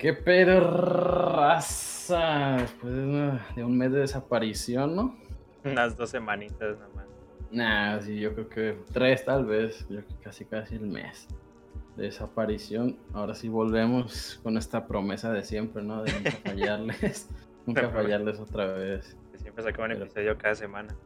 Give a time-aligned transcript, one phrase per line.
[0.00, 2.56] ¿Qué pedo, raza?
[2.58, 2.90] Después
[3.54, 5.14] de, un mes de desaparición, ¿no?
[5.62, 7.06] Unas dos semanitas nada más.
[7.50, 9.80] Nah, sí, yo creo que tres tal vez.
[9.90, 11.28] Yo creo que casi casi el mes
[11.98, 12.96] de desaparición.
[13.12, 16.02] Ahora sí volvemos con esta promesa de siempre, ¿no?
[16.02, 17.28] De nunca fallarles.
[17.66, 19.18] nunca fallarles otra vez.
[19.36, 20.96] siempre sacaban un episodio cada semana.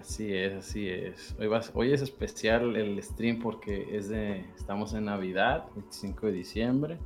[0.00, 1.36] Así es, así es.
[1.38, 6.32] Hoy, vas, hoy es especial el stream porque es de, estamos en Navidad, 25 de
[6.32, 6.98] diciembre.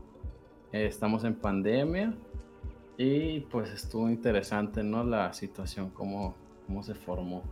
[0.74, 2.12] Eh, estamos en pandemia
[2.96, 5.04] y pues estuvo interesante, ¿no?
[5.04, 6.34] La situación, cómo,
[6.66, 7.44] cómo se formó.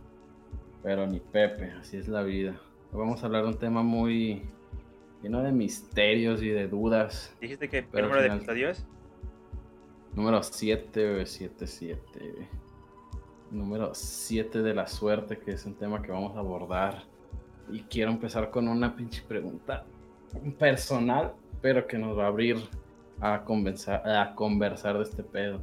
[0.83, 2.59] Pero ni Pepe, así es la vida.
[2.91, 4.41] vamos a hablar de un tema muy
[5.21, 7.33] lleno de misterios y de dudas.
[7.39, 8.85] ¿Dijiste que el número de episodios?
[10.13, 12.49] Número 7, 7, 7.
[13.51, 17.05] Número 7 de la suerte, que es un tema que vamos a abordar.
[17.71, 19.85] Y quiero empezar con una pinche pregunta
[20.59, 22.57] personal, pero que nos va a abrir
[23.23, 25.61] a, a conversar de este pedo.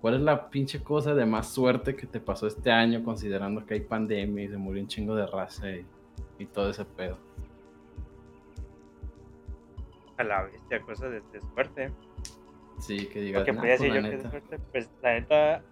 [0.00, 3.74] ¿Cuál es la pinche cosa de más suerte que te pasó este año considerando que
[3.74, 7.18] hay pandemia y se murió un chingo de raza y, todo ese pedo?
[10.18, 11.22] A la bestia, cosa de,
[11.54, 11.90] suerte.
[12.78, 13.44] Sí, que digas.
[13.44, 15.62] que pues, decir yo que suerte, pues la neta.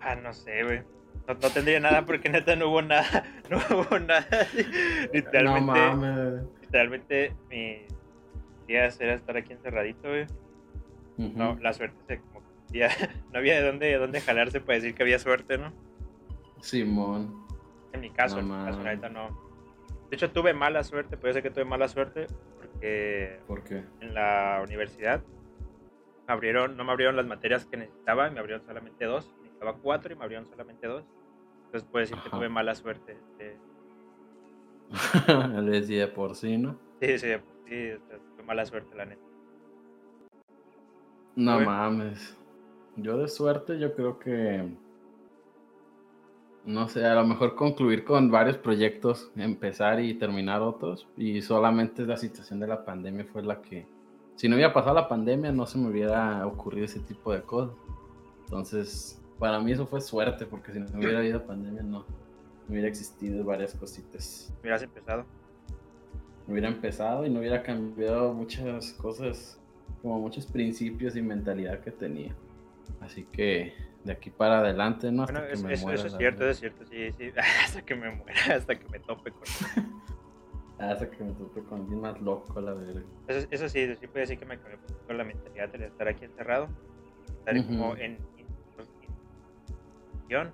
[0.00, 0.82] Ah, no sé, güey.
[1.28, 3.24] No, tendría nada porque neta no hubo nada.
[3.50, 4.26] No hubo nada.
[5.12, 5.80] literalmente.
[5.80, 6.42] No mames.
[6.62, 7.86] Literalmente mi
[8.74, 10.26] era estar aquí encerradito, güey.
[11.16, 12.40] No, la suerte se como
[12.72, 12.88] ya,
[13.32, 15.72] no había de dónde, de dónde jalarse para decir que había suerte, ¿no?
[16.60, 17.46] Simón.
[17.92, 19.50] En mi caso, en mi caso, ahorita no.
[20.08, 22.26] De hecho, tuve mala suerte, puede ser que tuve mala suerte
[22.58, 23.84] porque ¿Por qué?
[24.00, 25.22] en la universidad
[26.26, 29.32] abrieron, no me abrieron las materias que necesitaba, me abrieron solamente dos.
[29.42, 31.04] Necesitaba cuatro y me abrieron solamente dos.
[31.66, 33.16] Entonces puedo decir que tuve mala suerte.
[33.38, 33.58] Este.
[35.60, 36.78] Le decía por sí, ¿no?
[37.00, 37.28] Sí, sí,
[37.66, 37.92] sí,
[38.50, 39.22] mala suerte, la neta.
[41.36, 42.36] No mames.
[42.96, 44.68] Yo de suerte, yo creo que.
[46.64, 51.06] No sé, a lo mejor concluir con varios proyectos, empezar y terminar otros.
[51.16, 53.86] Y solamente la situación de la pandemia fue la que.
[54.34, 57.76] Si no hubiera pasado la pandemia, no se me hubiera ocurrido ese tipo de cosas.
[58.46, 62.04] Entonces, para mí eso fue suerte, porque si no hubiera habido pandemia, no, no
[62.68, 64.52] hubiera existido varias cositas.
[64.60, 65.24] Hubieras empezado
[66.52, 69.58] hubiera empezado y no hubiera cambiado muchas cosas,
[70.02, 72.34] como muchos principios y mentalidad que tenía.
[73.00, 73.74] Así que
[74.04, 75.24] de aquí para adelante, ¿no?
[75.24, 77.32] Hasta que me eso, muera, eso es cierto, es cierto, sí, sí.
[77.64, 79.42] Hasta que me muera, hasta que me tope con.
[80.78, 83.02] hasta que me tope con alguien más loco, la verdad.
[83.28, 86.24] Eso, eso sí, sí puede decir que me cambió con la mentalidad de estar aquí
[86.24, 86.68] encerrado.
[87.38, 88.18] Estar como en.
[90.28, 90.52] en,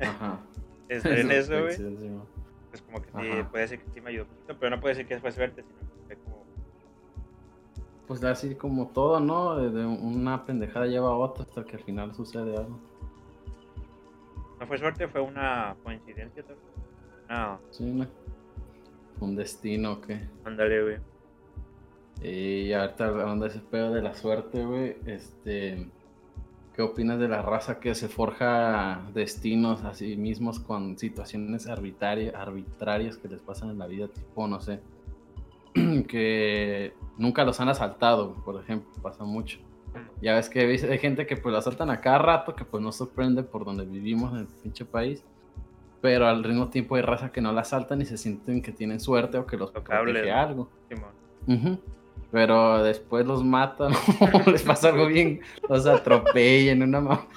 [0.00, 0.40] Ajá.
[0.88, 1.76] estar en eso, güey
[2.70, 5.18] pues como que sí, puede ser que sí me ayudó pero no puede ser que
[5.18, 6.44] fue suerte, sino que fue como...
[8.06, 9.56] Pues así como todo, ¿no?
[9.56, 12.78] De una pendejada lleva a otra hasta que al final sucede algo.
[14.58, 16.42] No fue suerte, fue una coincidencia
[17.28, 17.60] No.
[17.70, 18.06] Sí, no.
[19.20, 20.20] Un destino, ¿qué?
[20.44, 20.98] Ándale, güey.
[22.22, 25.88] Y ahorita hablando de ese pedo de la suerte, güey, este
[26.78, 33.16] ¿Qué opinas de la raza que se forja destinos a sí mismos con situaciones arbitrarias,
[33.16, 34.06] que les pasan en la vida?
[34.06, 34.78] Tipo, no sé,
[36.06, 39.58] que nunca los han asaltado, por ejemplo, pasa mucho.
[40.22, 42.92] Ya ves que hay gente que pues lo asaltan a cada rato, que pues no
[42.92, 45.24] sorprende por donde vivimos en el pinche país.
[46.00, 49.00] Pero al mismo tiempo hay raza que no la asaltan y se sienten que tienen
[49.00, 50.68] suerte o que los protege algo.
[50.88, 50.94] Sí,
[52.30, 57.28] pero después los matan o les pasa algo bien, los atropellan, una mamada.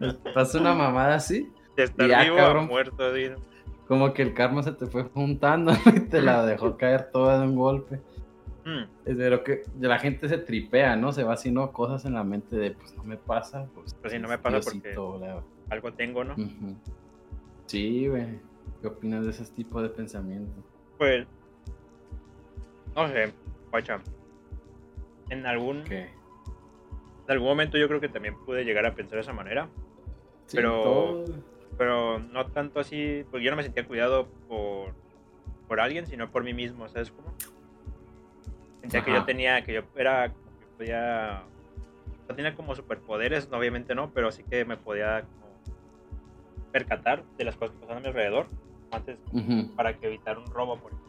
[0.00, 1.50] Les pasa una mamada así.
[1.76, 3.04] De estar vivo cabrón, muerto,
[3.86, 7.46] Como que el karma se te fue juntando y te la dejó caer toda de
[7.46, 8.00] un golpe.
[9.04, 11.10] Pero que la gente se tripea, ¿no?
[11.12, 13.66] Se va haciendo cosas en la mente de, pues no me pasa.
[13.74, 14.94] Pues, pues sí, no me pasa porque
[15.70, 16.34] algo tengo, ¿no?
[17.64, 18.40] Sí, güey.
[18.82, 20.52] ¿Qué opinas de ese tipo de pensamiento?
[20.98, 21.26] Pues,
[22.94, 23.32] no sé,
[25.30, 26.10] en algún, en
[27.28, 29.68] algún momento yo creo que también pude llegar a pensar de esa manera.
[30.52, 31.24] pero,
[31.76, 34.94] pero no tanto así, porque yo no me sentía cuidado por,
[35.66, 37.34] por alguien, sino por mí mismo, ¿sabes cómo?
[38.80, 41.42] Sentía que yo tenía, que yo era, que podía,
[42.28, 45.24] no tenía como superpoderes, obviamente no, pero sí que me podía
[46.72, 48.46] percatar de las cosas que pasaban a mi alrededor
[48.90, 49.18] antes
[49.76, 51.07] para que evitar un robo, por ejemplo.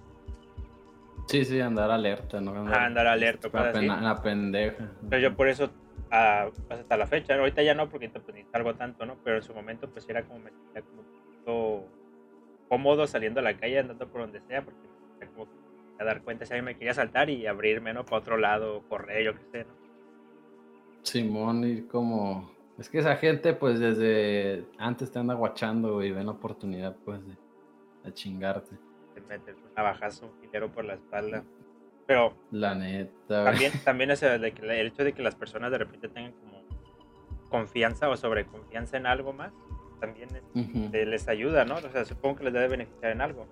[1.30, 2.56] Sí, sí, andar alerta, ¿no?
[2.56, 4.90] Andar, andar alerta, la, la pendeja.
[5.08, 5.70] Pero yo por eso,
[6.10, 9.16] ah, hasta la fecha, ahorita ya no, porque pues, ni salgo tanto, ¿no?
[9.24, 10.81] Pero en su momento, pues era como me sentía
[11.46, 11.86] como
[12.68, 15.48] cómodo saliendo a la calle, andando por donde sea, porque sentía como
[16.00, 18.06] dar cuenta si alguien me quería saltar y abrirme, ¿no?
[18.06, 19.74] Para otro lado, correr, yo qué sé, ¿no?
[21.04, 22.58] Simón, y como...
[22.80, 27.20] Es que esa gente, pues, desde antes te anda guachando, y ven la oportunidad, pues,
[27.28, 28.88] de, chingarte.
[29.21, 31.44] Te metes un navajazo, un filero por la espalda.
[32.06, 32.33] Pero...
[32.51, 36.33] La neta, También, también es el, el hecho de que las personas de repente tengan
[36.33, 36.63] como
[37.50, 39.51] confianza o sobreconfianza en algo más,
[40.00, 40.30] también
[40.92, 41.75] les ayuda, ¿no?
[41.75, 43.48] O sea, supongo que les debe beneficiar en algo.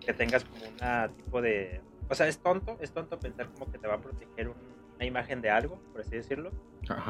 [0.00, 1.80] Que tengas como una tipo de...
[2.08, 4.48] O sea, es tonto, es tonto pensar como que te va a proteger
[4.96, 6.50] una imagen de algo, por así decirlo.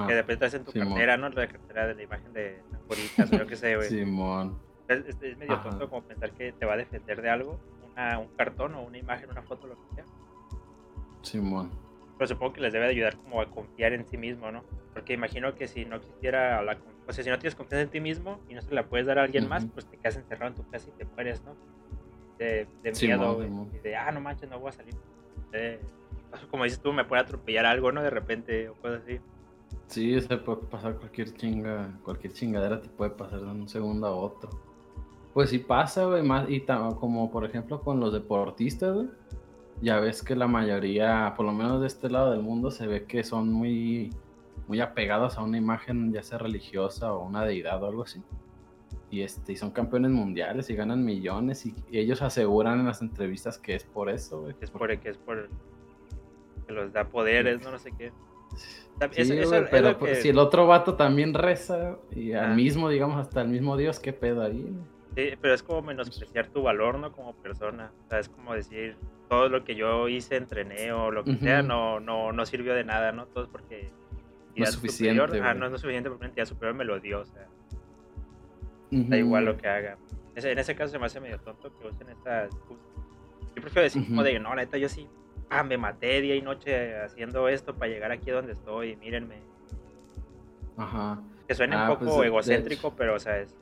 [0.06, 1.28] Que de repente en tu cartera, ¿no?
[1.30, 3.88] La cartera de la imagen de las o yo qué sé, güey.
[3.88, 4.58] Simón.
[4.90, 7.58] Es, es, medio tonto como pensar que te va a defender de algo,
[7.92, 10.04] una, un cartón o una imagen, una foto, lo que sea.
[11.22, 11.70] Simón.
[12.18, 14.62] Pero supongo que les debe ayudar como a confiar en sí mismo, ¿no?
[14.92, 16.76] Porque imagino que si no existiera la
[17.10, 19.18] o sea, si no tienes confianza en ti mismo y no se la puedes dar
[19.18, 21.56] a alguien más, pues te quedas encerrado en tu casa y te mueres, ¿no?
[22.38, 23.42] De, de miedo,
[23.74, 24.94] y de, ah, no manches, no voy a salir.
[26.52, 28.00] como dices tú, me puede atropellar algo, ¿no?
[28.00, 29.20] De repente, o cosas así.
[29.88, 34.14] Sí, se puede pasar cualquier chinga, cualquier chingadera te puede pasar de un segundo a
[34.14, 34.50] otro.
[35.34, 39.08] Pues sí pasa, güey, más, y como por ejemplo con los deportistas, güey
[39.82, 43.04] ya ves que la mayoría, por lo menos de este lado del mundo, se ve
[43.04, 44.10] que son muy,
[44.66, 48.22] muy apegados a una imagen, ya sea religiosa o una deidad o algo así.
[49.10, 53.58] Y, este, y son campeones mundiales y ganan millones y, ellos aseguran en las entrevistas
[53.58, 55.48] que es por eso, Que es por, que es por
[56.66, 58.12] que los da poderes, no, no sé qué.
[59.70, 63.98] pero si el otro vato también reza y al mismo, digamos, hasta el mismo Dios,
[63.98, 64.72] ¿qué pedo ahí?
[65.20, 67.12] Sí, pero es como menospreciar tu valor, ¿no?
[67.12, 67.92] Como persona.
[68.06, 68.96] O sea, es como decir,
[69.28, 72.84] todo lo que yo hice, entrené o lo que sea, no, no, no sirvió de
[72.84, 73.26] nada, ¿no?
[73.26, 73.90] Todo es porque...
[74.56, 75.20] No es suficiente.
[75.20, 77.46] Superior, no, es suficiente porque una entidad superior me lo dio, o sea.
[78.90, 79.98] Da igual lo que haga.
[80.34, 82.50] en ese caso se me hace medio tonto que usen estas...
[83.54, 85.06] Yo prefiero decir como de, no, la neta, yo sí,
[85.50, 89.36] ah, me maté día y noche haciendo esto para llegar aquí donde estoy, mírenme.
[90.76, 91.20] Ajá.
[91.46, 93.54] Que suene un ah, poco pues, egocéntrico, pero, o sea, es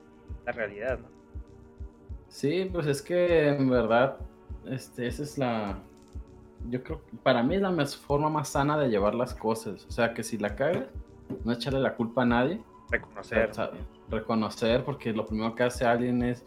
[0.44, 1.17] la realidad, ¿no?
[2.28, 4.18] Sí, pues es que en verdad,
[4.66, 5.78] este, esa es la.
[6.68, 9.86] Yo creo que para mí es la forma más sana de llevar las cosas.
[9.86, 10.86] O sea, que si la cagas,
[11.44, 12.60] no echarle la culpa a nadie.
[12.90, 13.50] Reconocer.
[14.10, 16.44] reconocer, porque lo primero que hace alguien es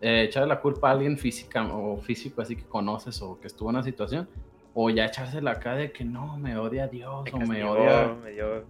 [0.00, 3.70] eh, echarle la culpa a alguien física o físico, así que conoces o que estuvo
[3.70, 4.28] en una situación.
[4.74, 8.14] O ya echarse la cara de que no, me odia Dios o me odia.
[8.22, 8.64] Me dio...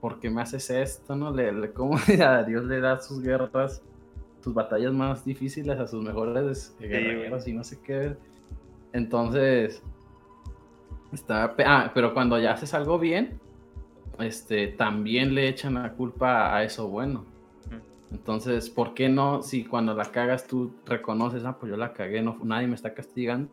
[0.00, 1.16] ¿Por qué me haces esto?
[1.16, 1.30] ¿No?
[1.30, 3.82] Le, le, ¿Cómo a Dios le da sus guerras?
[4.44, 8.14] Sus batallas más difíciles a sus mejores guerreros y no sé qué.
[8.92, 9.82] Entonces,
[11.12, 11.54] está.
[11.64, 13.40] Ah, pero cuando ya haces algo bien,
[14.18, 17.24] este, también le echan la culpa a eso bueno.
[18.12, 19.42] Entonces, ¿por qué no?
[19.42, 22.92] Si cuando la cagas tú reconoces, ah, pues yo la cagué, no, nadie me está
[22.92, 23.50] castigando.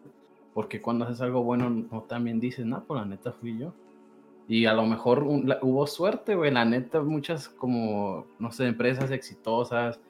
[0.53, 3.73] Porque cuando haces algo bueno, no también dices, no, pues la neta fui yo.
[4.49, 6.51] Y a lo mejor hubo suerte, güey.
[6.51, 10.01] La neta, muchas como, no sé, empresas exitosas,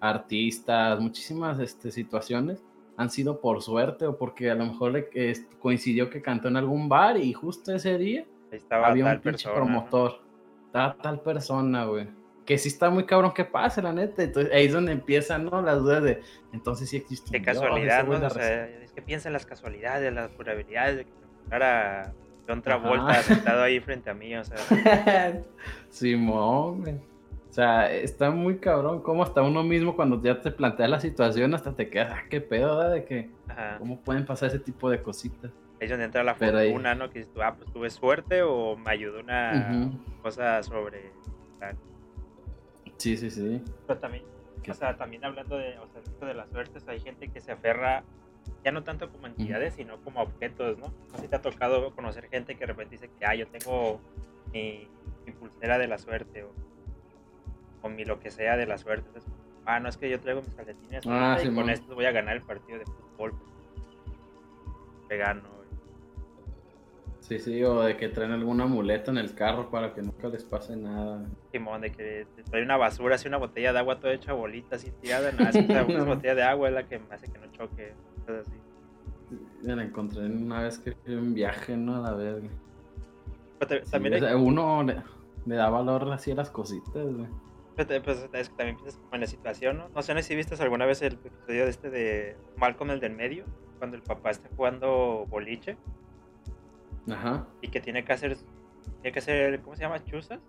[0.00, 2.62] artistas, muchísimas este, situaciones
[2.96, 5.08] han sido por suerte o porque a lo mejor le,
[5.58, 8.26] coincidió que cantó en algún bar y justo ese día
[8.70, 10.20] había un pinche promotor.
[10.66, 12.08] Estaba tal persona, güey.
[12.44, 14.22] Que sí está muy cabrón que pase, la neta.
[14.22, 15.62] Entonces ahí es donde empiezan, ¿no?
[15.62, 16.20] Las dudas de,
[16.52, 17.30] entonces sí existe.
[17.30, 18.26] De casualidad, ¿no?
[18.26, 21.10] O sea, es que piensa en las casualidades, las probabilidades de que
[21.50, 24.56] me otra vuelta sentado ahí frente a mí, o sea.
[25.90, 27.09] Simón, güey.
[27.50, 31.52] O sea, está muy cabrón cómo hasta uno mismo cuando ya te plantea la situación
[31.52, 32.92] hasta te quedas, ah, qué pedo, ¿verdad?
[32.92, 33.28] De que,
[33.78, 35.50] ¿cómo pueden pasar ese tipo de cositas?
[35.80, 37.10] Ahí es donde entra la fortuna, ¿no?
[37.10, 39.90] Que dices tú, ah, pues tuve suerte o me ayudó una
[40.22, 41.10] cosa sobre...
[42.98, 43.60] Sí, sí, sí.
[43.88, 44.22] Pero también,
[44.68, 48.04] o sea, también hablando de, o sea, de las suertes, hay gente que se aferra
[48.64, 50.92] ya no tanto como entidades, sino como objetos, ¿no?
[51.14, 54.00] Así te ha tocado conocer gente que de repente dice que, ah, yo tengo
[54.52, 54.86] mi,
[55.26, 56.69] mi pulsera de la suerte o
[57.82, 59.08] o mi lo que sea de la suerte.
[59.64, 62.36] ah, no es que yo traigo mis calcetines ah, y con esto voy a ganar
[62.36, 63.34] el partido de fútbol.
[65.08, 65.60] Que gano.
[67.30, 70.42] Sí, sí, o de que traen algún amuleto en el carro para que nunca les
[70.42, 71.24] pase nada.
[71.52, 74.90] Simón, de que trae una basura, así una botella de agua toda hecha bolita, así
[75.00, 77.92] tirada, nada, así, una botella de agua es la que me hace que no choque,
[78.26, 78.58] cosas así.
[79.62, 82.04] Me la encontré una vez que fui un viaje, ¿no?
[82.04, 82.48] A la verga.
[83.92, 87.28] también Uno le, da valor así a las cositas, güey.
[87.86, 89.88] Pues es que también piensas como en la situación, ¿no?
[89.88, 93.44] No sé si viste alguna vez el episodio de este de Malcolm el del medio,
[93.78, 95.76] cuando el papá está jugando boliche.
[97.10, 97.46] Ajá.
[97.60, 98.36] Y que tiene que hacer,
[99.02, 100.04] tiene que hacer, ¿cómo se llama?
[100.04, 100.40] Chuzas.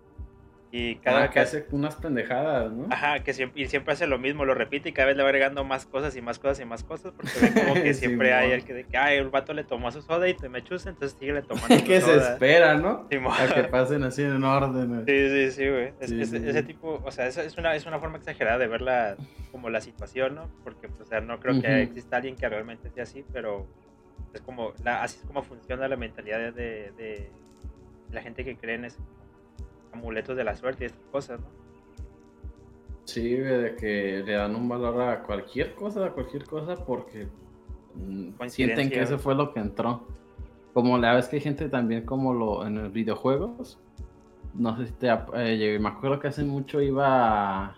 [0.74, 2.86] Y cada ah, que hace unas pendejadas, ¿no?
[2.88, 5.28] Ajá, que siempre, y siempre hace lo mismo, lo repite y cada vez le va
[5.28, 8.52] agregando más cosas y más cosas y más cosas, porque ve como que siempre hay
[8.52, 10.88] el que de que, ay, el vato le tomó su soda y te me chusa,
[10.88, 13.06] entonces sigue le tomando que se espera, ¿no?
[13.30, 15.04] a que pasen así en orden.
[15.04, 15.92] Sí, sí, sí, güey.
[16.00, 19.16] ese tipo, o sea, es, es, una, es una forma exagerada de ver la,
[19.50, 20.48] como la situación, ¿no?
[20.64, 23.66] Porque, pues, o sea, no creo que exista alguien que realmente sea así, pero
[24.32, 27.28] es como, la, así es como funciona la mentalidad de, de
[28.10, 28.96] la gente que cree en ese
[29.92, 31.62] amuletos de la suerte y estas cosas, ¿no?
[33.04, 37.26] Sí, de que le dan un valor a cualquier cosa, a cualquier cosa, porque
[37.94, 40.06] mm, sienten que eso fue lo que entró.
[40.72, 43.78] Como la vez que hay gente también como lo en los videojuegos.
[44.54, 47.76] No sé si te eh, me acuerdo que hace mucho iba a,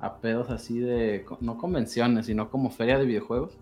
[0.00, 3.56] a, pedos así de no convenciones, sino como feria de videojuegos.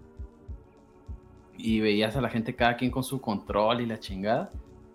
[1.56, 4.50] Y veías a la gente cada quien con su control y la chingada.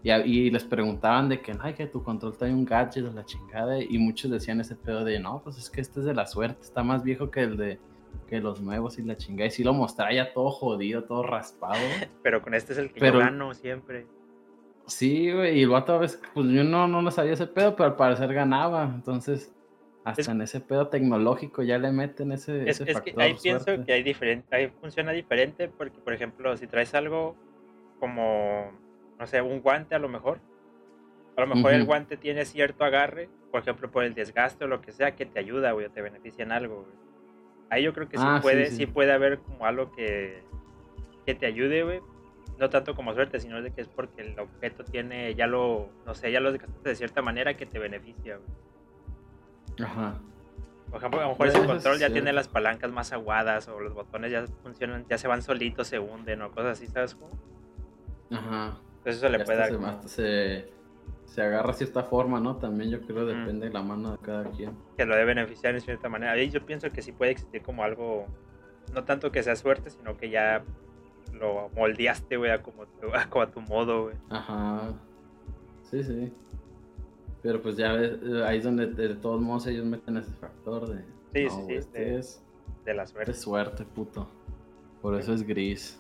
[0.08, 3.82] Y, les preguntaban de que, ay, que tu control trae un gadget o la chingada.
[3.82, 6.62] Y muchos decían ese pedo de, no, pues es que este es de la suerte,
[6.62, 7.80] está más viejo que el de
[8.28, 9.48] que los nuevos y la chingada.
[9.48, 11.76] Y sí lo mostraba ya todo jodido, todo raspado.
[12.24, 14.06] Pero con este es el que pero, gano siempre.
[14.86, 17.76] Sí, güey, y el vato a veces, pues yo no, no lo sabía ese pedo,
[17.76, 18.86] pero al parecer ganaba.
[18.86, 19.54] Entonces,
[20.06, 23.92] hasta en ese pedo tecnológico ya le meten ese, es, es Que ahí pienso que
[23.92, 27.36] hay diferente, ahí funciona diferente, porque por ejemplo, si traes algo
[28.00, 28.72] como
[29.20, 30.40] no sé, un guante a lo mejor.
[31.36, 34.82] A lo mejor el guante tiene cierto agarre, por ejemplo, por el desgaste o lo
[34.82, 36.96] que sea, que te ayuda, güey, o te beneficia en algo, güey.
[37.70, 40.42] Ahí yo creo que sí, ah, puede, sí, puede haber como algo que,
[41.26, 42.02] que te ayude, güey.
[42.58, 46.16] No tanto como suerte, sino de que es porque el objeto tiene, ya lo, no
[46.16, 49.88] sé, ya lo desgastaste de cierta manera que te beneficia, güey.
[49.88, 50.20] Ajá.
[50.90, 53.94] Por ejemplo, a lo mejor ese control ya tiene las palancas más aguadas o los
[53.94, 57.38] botones ya funcionan, ya se van solitos, se hunden o cosas así, ¿sabes cómo?
[58.32, 58.80] Ajá
[59.16, 60.08] eso le puede dar.
[60.08, 60.70] Se,
[61.26, 62.58] se, agarra cierta forma, ¿no?
[62.58, 64.72] También yo creo depende de la mano de cada quien.
[64.98, 66.38] Que lo debe beneficiar de cierta manera.
[66.42, 68.26] Y yo pienso que sí puede existir como algo,
[68.94, 70.64] no tanto que sea suerte, sino que ya
[71.34, 72.84] lo moldeaste, güey, a como,
[73.42, 74.16] a, tu modo, güey.
[74.30, 74.94] Ajá.
[75.84, 76.34] Sí, sí.
[77.42, 81.04] Pero pues ya ves, ahí es donde de todos modos ellos meten ese factor de...
[81.34, 81.74] Sí, sí, sí.
[81.76, 82.44] Este es
[82.84, 83.32] de la suerte.
[83.32, 84.28] De suerte, puto.
[85.02, 86.00] Por eso es gris.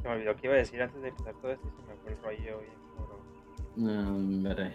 [0.00, 1.68] Se me olvidó que iba a decir antes de empezar todo esto
[2.06, 4.74] el rollo bien, veré.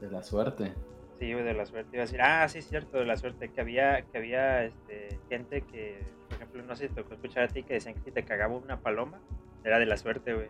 [0.00, 0.74] De la suerte.
[1.18, 1.90] Sí, de la suerte.
[1.92, 3.50] Iba a decir, ah, sí, cierto, de la suerte.
[3.50, 7.44] Que había, que había este, gente que, por ejemplo, no sé si te tocó escuchar
[7.44, 9.20] a ti que decían que si te cagaba una paloma,
[9.62, 10.48] era de la suerte, güey.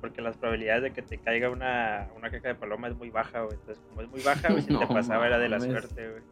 [0.00, 3.42] Porque las probabilidades de que te caiga una, una caca de paloma es muy baja,
[3.42, 3.54] güey.
[3.54, 6.22] Entonces, como es muy baja, güey, si te pasaba era de la suerte, güey.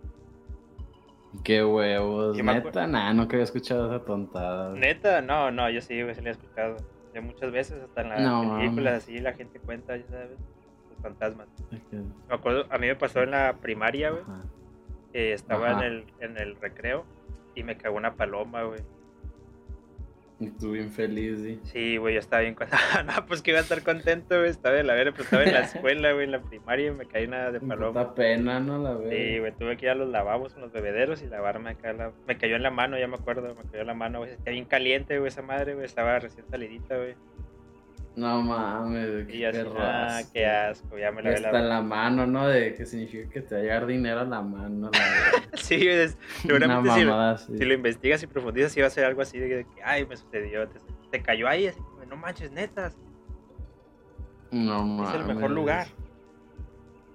[1.44, 4.73] Qué huevos, neta, nada, no había escuchado esa tontada.
[4.73, 6.76] Neta, no, no, yo sí, güey, sí la he escuchado.
[7.15, 10.31] Ya muchas veces, hasta en las películas así, la gente cuenta, ya sabes,
[10.91, 11.49] los fantasmas.
[12.29, 14.23] Me acuerdo, a mí me pasó en la primaria, güey,
[15.12, 17.05] que estaba en el, en el recreo
[17.55, 18.81] y me cagó una paloma, güey.
[20.61, 21.61] Tú bien feliz, ¿sí?
[21.64, 22.78] Sí, güey, yo estaba bien contento.
[23.07, 24.50] no, pues que iba a estar contento, güey.
[24.50, 27.07] Estaba en la vera, pues estaba en la escuela, güey, en la primaria y me
[27.07, 28.04] caí nada de paloma.
[28.04, 28.78] Da pena, ¿no?
[28.78, 29.11] La vera.
[29.11, 31.92] Sí, güey, tuve que ir a los lavabos los bebederos y lavarme acá.
[31.92, 32.12] La...
[32.28, 34.30] Me cayó en la mano, ya me acuerdo, me cayó en la mano, güey.
[34.30, 35.87] Estaba bien caliente, güey, esa madre, güey.
[35.87, 37.16] Estaba recién salidita, güey.
[38.19, 42.49] No mames, qué, así, ah, qué asco, ya me la Está en la mano, ¿no?
[42.49, 44.91] De que significa que te va a llegar dinero a la mano.
[44.93, 45.01] La
[45.57, 46.91] sí, es, seguramente
[47.47, 50.69] si, lo investigas y profundizas, iba a ser algo así de que, ay, me sucedió,
[51.13, 51.79] te, cayó ahí, así,
[52.11, 52.97] no manches, netas.
[54.51, 55.15] No mames.
[55.15, 55.87] Es el mejor lugar.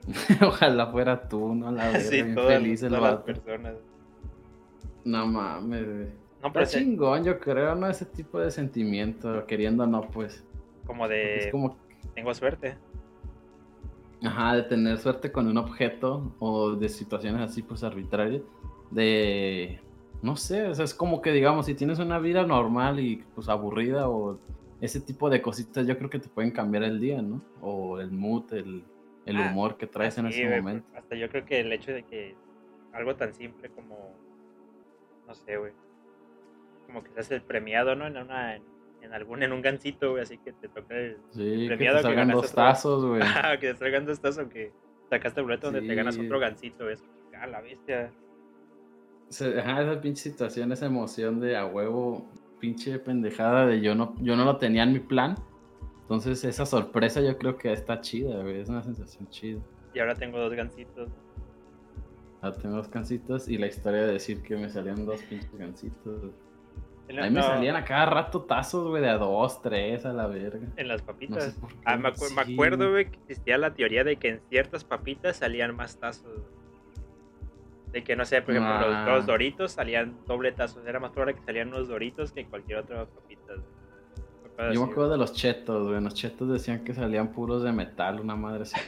[0.41, 1.69] Ojalá fuera tú, ¿no?
[1.69, 3.73] La verdad, sí, todas, feliz todas las personas.
[5.03, 5.85] No mames,
[6.41, 7.89] No, pero chingón, yo creo, ¿no?
[7.89, 10.45] Ese tipo de sentimiento, queriendo no, pues.
[10.85, 11.49] Como de.
[11.51, 11.77] como...
[12.15, 12.77] Tengo suerte.
[14.23, 18.41] Ajá, de tener suerte con un objeto o de situaciones así, pues arbitrarias.
[18.91, 19.79] De.
[20.21, 23.49] No sé, o sea, es como que digamos, si tienes una vida normal y pues
[23.49, 24.39] aburrida o
[24.79, 27.41] ese tipo de cositas, yo creo que te pueden cambiar el día, ¿no?
[27.61, 28.83] O el mood, el,
[29.25, 30.87] el ah, humor que traes en ese momento.
[30.95, 32.35] Hasta yo creo que el hecho de que
[32.93, 34.13] algo tan simple como.
[35.27, 35.73] No sé, güey.
[36.85, 38.07] Como que seas el premiado, ¿no?
[38.07, 38.63] En una, en
[39.11, 42.29] algún, en un gancito, güey, así que te toca el, sí, premiado que te salgan
[42.29, 43.21] dos tazos, güey.
[43.59, 44.71] que te salgan dos tazos, que
[45.09, 47.03] sacaste el boleto donde te ganas otro gancito, es
[47.37, 48.11] a la bestia.
[49.59, 52.29] Ajá, esa pinche situación, esa emoción de a huevo,
[52.59, 55.35] pinche pendejada de yo no, yo no lo tenía en mi plan.
[56.01, 59.61] Entonces esa sorpresa yo creo que está chida, güey, es una sensación chida.
[59.93, 61.09] Y ahora tengo dos gancitos.
[62.41, 66.31] Ahora tengo dos gancitos y la historia de decir que me salían dos pinches gancitos.
[67.09, 70.25] A mí me salían a cada rato tazos, güey, de a dos, tres, a la
[70.27, 70.67] verga.
[70.77, 71.57] En las papitas.
[71.85, 75.97] ah, me, acuerdo, güey, que existía la teoría de que en ciertas papitas salían más
[75.97, 76.41] tazos.
[77.91, 79.23] De que, no sé, por ejemplo, los, ah.
[79.25, 80.85] doritos salían doble tazos.
[80.87, 83.59] Era más probable que salían unos doritos que cualquier otra papitas.
[84.71, 86.01] Yo me acuerdo de los chetos, güey.
[86.01, 88.79] Los chetos decían que salían puros de metal, una madre así.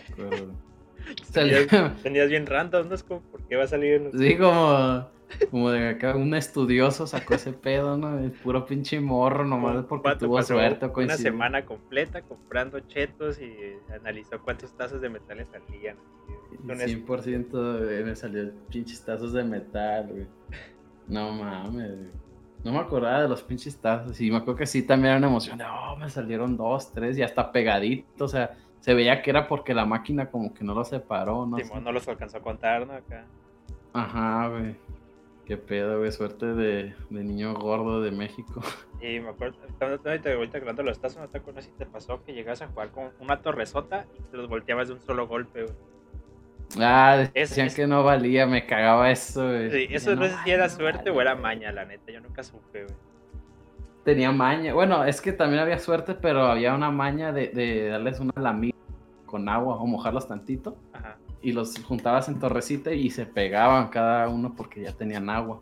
[1.34, 2.96] Tenías, bien random, ¿no?
[2.96, 4.10] Es como, ¿por qué va a salir?
[4.18, 5.08] Sí, como
[5.52, 8.20] como de acá un estudioso sacó ese pedo, ¿no?
[8.20, 10.86] El puro pinche morro nomás porque tuvo suerte.
[10.96, 13.54] Una semana completa comprando chetos y
[13.94, 15.98] analizó cuántos tazos de metal le salían.
[16.64, 20.28] 100% me salió pinches tazos de metal, güey.
[21.08, 21.92] No mames,
[22.64, 24.20] No me acordaba de los pinches tazos.
[24.22, 27.18] Y me acuerdo que sí también era una emoción de, oh, me salieron dos, tres
[27.18, 28.22] y hasta pegaditos.
[28.22, 31.58] O sea, se veía que era porque la máquina como que no los separó, ¿no?
[31.58, 32.94] no los alcanzó a contar, ¿no?
[32.94, 33.26] Acá.
[33.94, 34.76] Ajá, güey.
[35.44, 38.62] Qué pedo, güey, suerte de, de, niño gordo de México.
[39.02, 42.62] Y me acuerdo, ahorita, hablando los tazos, no te acuerdas si te pasó que llegas
[42.62, 45.76] a jugar con una torresota y te los volteabas de un solo golpe, güey.
[46.80, 49.72] Ah, decían que no valía, me cagaba eso, güey.
[49.72, 52.84] Sí, eso no, sé si era suerte o era maña, la neta, yo nunca supe,
[52.84, 52.96] güey.
[54.04, 58.20] Tenía maña, bueno, es que también había suerte, pero había una maña de, de darles
[58.20, 58.75] una lamida
[59.26, 60.78] con agua o mojarlos tantito.
[60.94, 65.62] Ajá y los juntabas en torrecita y se pegaban cada uno porque ya tenían agua.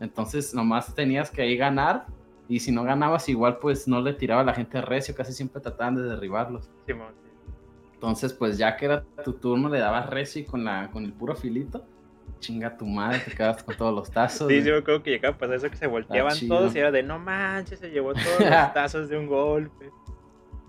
[0.00, 2.06] Entonces nomás tenías que ahí ganar
[2.48, 5.60] y si no ganabas igual pues no le tiraba a la gente recio, casi siempre
[5.60, 6.70] trataban de derribarlos.
[7.92, 11.12] Entonces pues ya que era tu turno le dabas recio y con, la, con el
[11.12, 11.84] puro filito,
[12.40, 14.48] chinga tu madre, te quedabas con todos los tazos.
[14.48, 17.02] Sí, yo creo que llegaba a pasar eso que se volteaban todos y era de
[17.02, 19.90] no manches, se llevó todos los tazos de un golpe.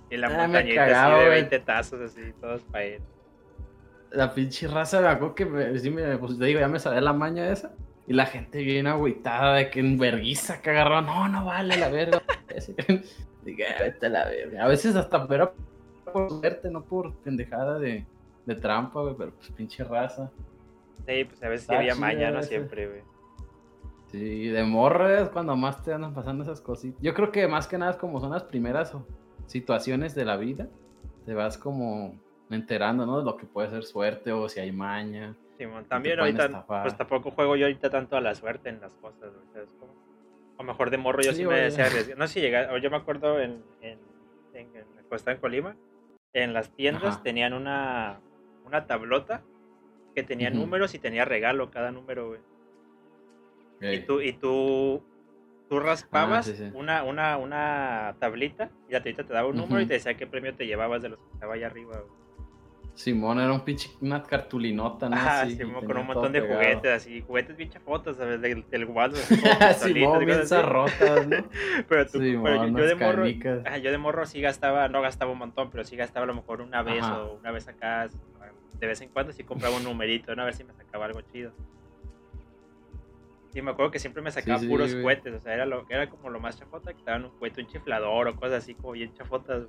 [0.10, 3.02] Y la ah, montañita así de 20 tazos así, todos para él
[4.16, 7.02] la pinche raza me acuerdo que me, sí me, pues te digo, ya me sabía
[7.02, 7.74] la maña esa.
[8.08, 11.90] Y la gente bien agüitada de que en verguiza que agarró, no, no vale la
[11.90, 12.22] verga.
[13.44, 14.64] Diga, vete la verga.
[14.64, 15.54] A veces hasta pero
[16.12, 18.06] por suerte, no por pendejada de,
[18.46, 20.32] de trampa, güey, pero pues pinche raza.
[21.08, 23.02] Sí, pues a veces había maña, no siempre, güey.
[24.12, 27.02] Sí, de morres cuando más te andan pasando esas cositas.
[27.02, 28.96] Yo creo que más que nada es como son las primeras
[29.48, 30.68] situaciones de la vida.
[31.26, 33.20] Te vas como enterando, ¿no?
[33.20, 35.36] De lo que puede ser suerte o si hay maña.
[35.58, 39.32] Simón, también ahorita, pues tampoco juego yo ahorita tanto a la suerte en las cosas,
[39.80, 41.86] o O mejor de morro yo sí, me decía
[42.18, 44.00] No sé si llega, yo me acuerdo en, en,
[44.54, 45.76] en, en Colima,
[46.34, 48.20] en las tiendas tenían una,
[48.66, 49.44] una tablota
[50.14, 52.40] que tenía números y tenía regalo cada número, güey.
[53.82, 55.04] Y tú, y tú,
[55.70, 59.86] tú raspabas ah, Una, una, una tablita y la tablita te daba un número y
[59.86, 62.26] te decía qué premio te llevabas de los que estaba allá arriba, güey.
[62.96, 65.18] Simón era un pinche, una cartulinota, ¿no?
[65.20, 68.40] Ah, Simón, con un montón de juguetes, así, juguetes bien chafotas, ¿sabes?
[68.40, 69.18] Del, del Waldo.
[69.78, 71.46] Simón, bien zarrotas, ¿no?
[71.90, 73.26] pero tú, pero yo, de morro,
[73.66, 76.36] ajá, yo de morro sí gastaba, no gastaba un montón, pero sí gastaba a lo
[76.36, 78.08] mejor una vez o una vez acá,
[78.80, 80.44] de vez en cuando sí compraba un numerito, ¿no?
[80.44, 81.52] A ver si me sacaba algo chido.
[83.56, 86.30] Sí, me acuerdo que siempre me sacaba puros cohetes, o sea, era, lo, era como
[86.30, 89.64] lo más chafota, que estaban un cohete, un chiflador o cosas así como bien chafotas.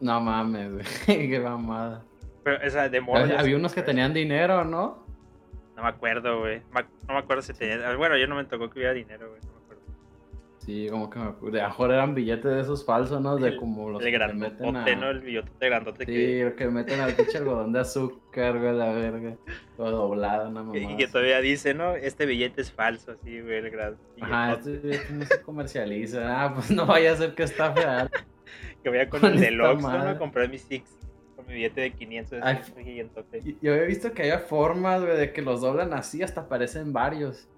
[0.00, 0.84] No mames, güey.
[1.28, 2.06] Qué mamada.
[2.42, 3.04] Pero esa de
[3.36, 5.04] Había unos que tenían dinero, ¿no?
[5.76, 6.62] No me acuerdo, güey.
[7.06, 7.94] No me acuerdo si tenía.
[7.96, 9.42] Bueno, yo no me tocó que hubiera dinero, güey.
[10.64, 10.66] No.
[10.66, 11.50] Sí, como que me.
[11.50, 13.36] De mejor eran billetes de esos falsos, ¿no?
[13.36, 14.96] De como los el que meten a...
[14.96, 15.10] ¿no?
[15.10, 16.40] El billete grandote sí, que...
[16.42, 19.36] el que meten al pinche algodón de azúcar, güey, la verga.
[19.76, 20.78] Todo doblado, una mamá.
[20.78, 21.94] Y que todavía dice, ¿no?
[21.94, 23.96] Este billete es falso, así, güey, el gran...
[24.20, 26.44] Ajá, este billete no se comercializa.
[26.44, 28.10] Ah, pues no vaya a ser que está real
[28.82, 30.96] que voy a con, el del Oxxo a comprar mi Six
[31.36, 32.40] con mi billete de 500
[33.60, 37.48] Yo había visto que había formas, güey, de que los doblan así hasta aparecen varios.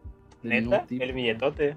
[0.42, 0.86] ¿Neta?
[0.88, 1.76] El billetote.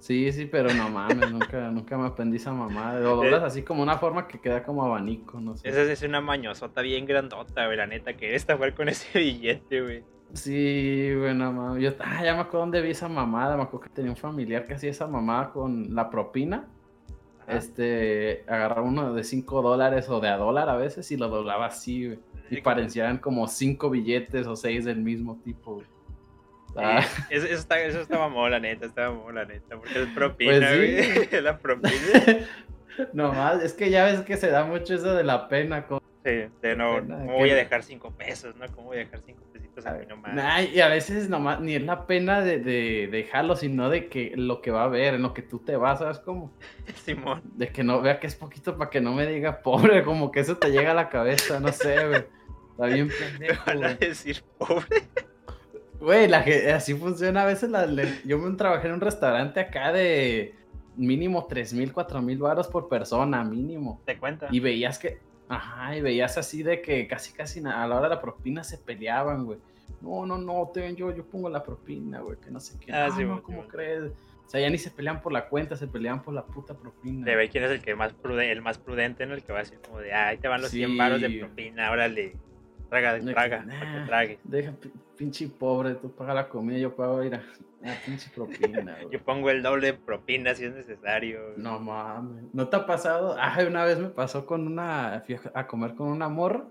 [0.00, 2.98] Sí, sí, pero no mames, nunca, nunca me aprendí esa mamada.
[3.00, 5.68] Lo doblas así como una forma que queda como abanico, no sé.
[5.68, 9.80] Esa es una mañosota bien grandota, güey, la neta, que esta jugar con ese billete,
[9.82, 10.04] güey.
[10.32, 11.82] Sí, bueno, mames.
[11.82, 13.56] Yo ah, ya me acuerdo dónde vi esa mamada.
[13.56, 16.68] Me acuerdo que tenía un familiar que hacía esa mamada con la propina
[17.50, 21.66] este, agarraba uno de 5 dólares o de a dólar a veces y lo doblaba
[21.66, 22.18] así,
[22.50, 25.82] Y parecían como 5 billetes o 6 del mismo tipo,
[26.76, 27.04] ah.
[27.30, 31.92] eso, estaba mola, neta, estaba mola, neta, porque es propina, pues la propina.
[33.12, 35.86] no más, es que ya ves que se da mucho eso de la pena.
[36.24, 38.66] Sí, de no, ¿cómo voy a dejar 5 pesos, no?
[38.74, 39.50] ¿Cómo voy a dejar 5
[40.72, 44.70] y a veces nomás ni es la pena de, dejarlo, sino de que lo que
[44.70, 46.52] va a ver, en lo que tú te vas, ¿sabes cómo?
[47.04, 47.42] Simón.
[47.54, 50.40] De que no vea que es poquito para que no me diga pobre, como que
[50.40, 52.24] eso te llega a la cabeza, no sé, güey.
[52.70, 53.62] Está bien pendejo.
[53.66, 55.08] ¿Me van a decir pobre?
[56.00, 57.70] Güey, la que así funciona a veces.
[57.70, 57.86] La,
[58.24, 60.54] yo me trabajé en un restaurante acá de
[60.96, 64.00] mínimo 3 mil, 4 mil baros por persona, mínimo.
[64.04, 64.48] ¿Te cuenta?
[64.50, 68.14] Y veías que, ajá, y veías así de que casi, casi a la hora de
[68.14, 69.58] la propina se peleaban, güey.
[70.00, 72.92] No, no, no, te, yo, yo pongo la propina, güey, que no sé qué.
[72.92, 74.12] Ah, no, sí, no, ¿cómo crees?
[74.46, 77.24] O sea, ya ni se pelean por la cuenta, se pelean por la puta propina.
[77.24, 79.34] De ver quién es el que más prudente, el más prudente, ¿no?
[79.34, 81.90] El que va a decir como de, ahí te van los 100 baros de propina,
[81.90, 82.36] órale.
[82.88, 84.38] Traga, traga, para que trague.
[84.42, 84.72] Deja,
[85.20, 87.42] pinche pobre, tú pagas la comida, yo pago ir a,
[88.06, 88.96] pinche propina.
[89.12, 91.40] yo pongo el doble de propina si es necesario.
[91.58, 92.44] No mames.
[92.54, 93.36] ¿No te ha pasado?
[93.38, 96.64] Ah, una vez me pasó con una, fui a comer con una morra.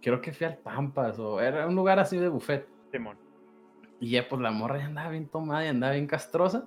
[0.00, 2.66] Creo que fui al Pampas o era un lugar así de buffet.
[2.90, 3.18] Simón.
[4.00, 6.64] Y ya pues la morra ya andaba bien tomada y andaba bien castrosa.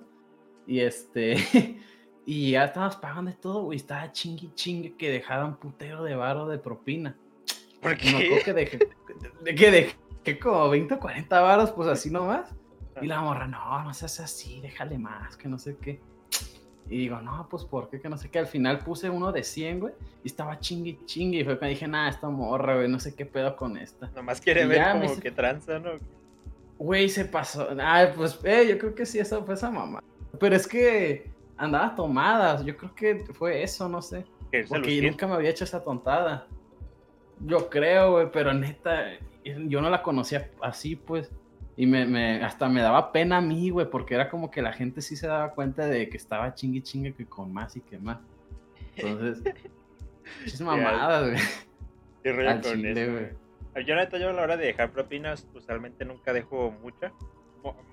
[0.68, 1.34] Y este,
[2.26, 3.76] y ya estábamos pagando de todo, güey.
[3.76, 7.16] Estaba chingui chingue que dejara un putero de varo de propina.
[7.82, 8.12] ¿Por qué?
[8.12, 8.78] No, que dejé,
[9.42, 12.54] de, que dejé como 20 o 40 varos, pues así nomás.
[13.00, 16.00] Y la morra, no, no seas así, déjale más, que no sé qué.
[16.90, 18.00] Y digo, no, pues ¿por qué?
[18.00, 18.38] Que no sé qué.
[18.38, 19.92] Al final puse uno de 100, güey.
[20.24, 21.40] Y estaba chingui chingue.
[21.40, 24.10] Y fue cuando dije, nada, esta morra, güey, no sé qué pedo con esta.
[24.14, 25.90] Nomás quiere ver como que tranza, ¿no?
[26.78, 27.68] Güey, se pasó.
[27.78, 30.02] Ay, pues, eh, yo creo que sí, esa fue esa mamá.
[30.40, 32.64] Pero es que andaba tomada.
[32.64, 34.24] Yo creo que fue eso, no sé.
[34.68, 36.46] Porque nunca me había hecho esa tontada.
[37.40, 39.18] Yo creo, güey, pero neta,
[39.66, 41.30] yo no la conocía así, pues.
[41.76, 44.72] Y me, me, hasta me daba pena a mí, güey, porque era como que la
[44.72, 47.98] gente sí se daba cuenta de que estaba chingue chingue que con más y que
[47.98, 48.18] más.
[48.96, 49.54] Entonces,
[50.44, 51.38] es mamada, güey.
[52.22, 53.12] Qué rollo con eso.
[53.12, 53.86] Güey.
[53.86, 57.12] Yo neta, yo a la hora de dejar propinas, usualmente nunca dejo mucha.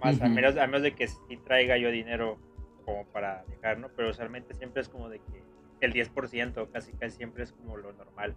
[0.04, 2.40] Más, a, menos, a menos de que sí traiga yo dinero
[2.86, 3.90] como para dejar, ¿no?
[3.96, 5.44] Pero usualmente siempre es como de que
[5.82, 8.36] el 10%, casi casi siempre es como lo normal.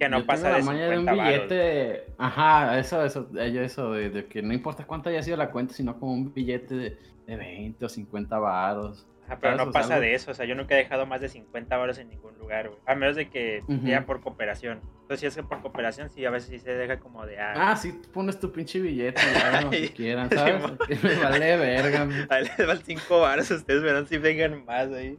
[0.00, 4.52] Que no pasa de 50 de un billete, ajá, eso, eso, eso de, que no
[4.52, 8.38] importa cuánto haya sido la cuenta, sino como un billete de, de 20 o 50
[8.38, 11.76] varos pero no pasa de eso, o sea, yo nunca he dejado más de 50
[11.76, 12.80] baros en ningún lugar, güey.
[12.86, 14.80] A menos de que sea por cooperación.
[15.02, 17.38] Entonces, si es que por cooperación, sí, a veces sí se deja como de...
[17.38, 19.20] Ah, ah sí, pones tu pinche billete,
[19.62, 20.62] lo que quieran, ¿sabes?
[21.02, 22.08] me vale verga.
[22.28, 25.18] Ahí les van 5 baros, ustedes verán si vengan más ahí.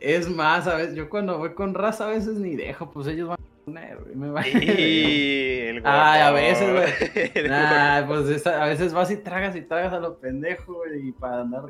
[0.00, 3.28] Es más, a veces, yo cuando voy con raza a veces ni dejo, pues ellos
[3.28, 4.28] van güey, me
[5.70, 7.48] el Ay, a veces, güey.
[7.48, 11.40] Nah, pues a veces vas y tragas y tragas a lo pendejo, güey, y para
[11.40, 11.64] andar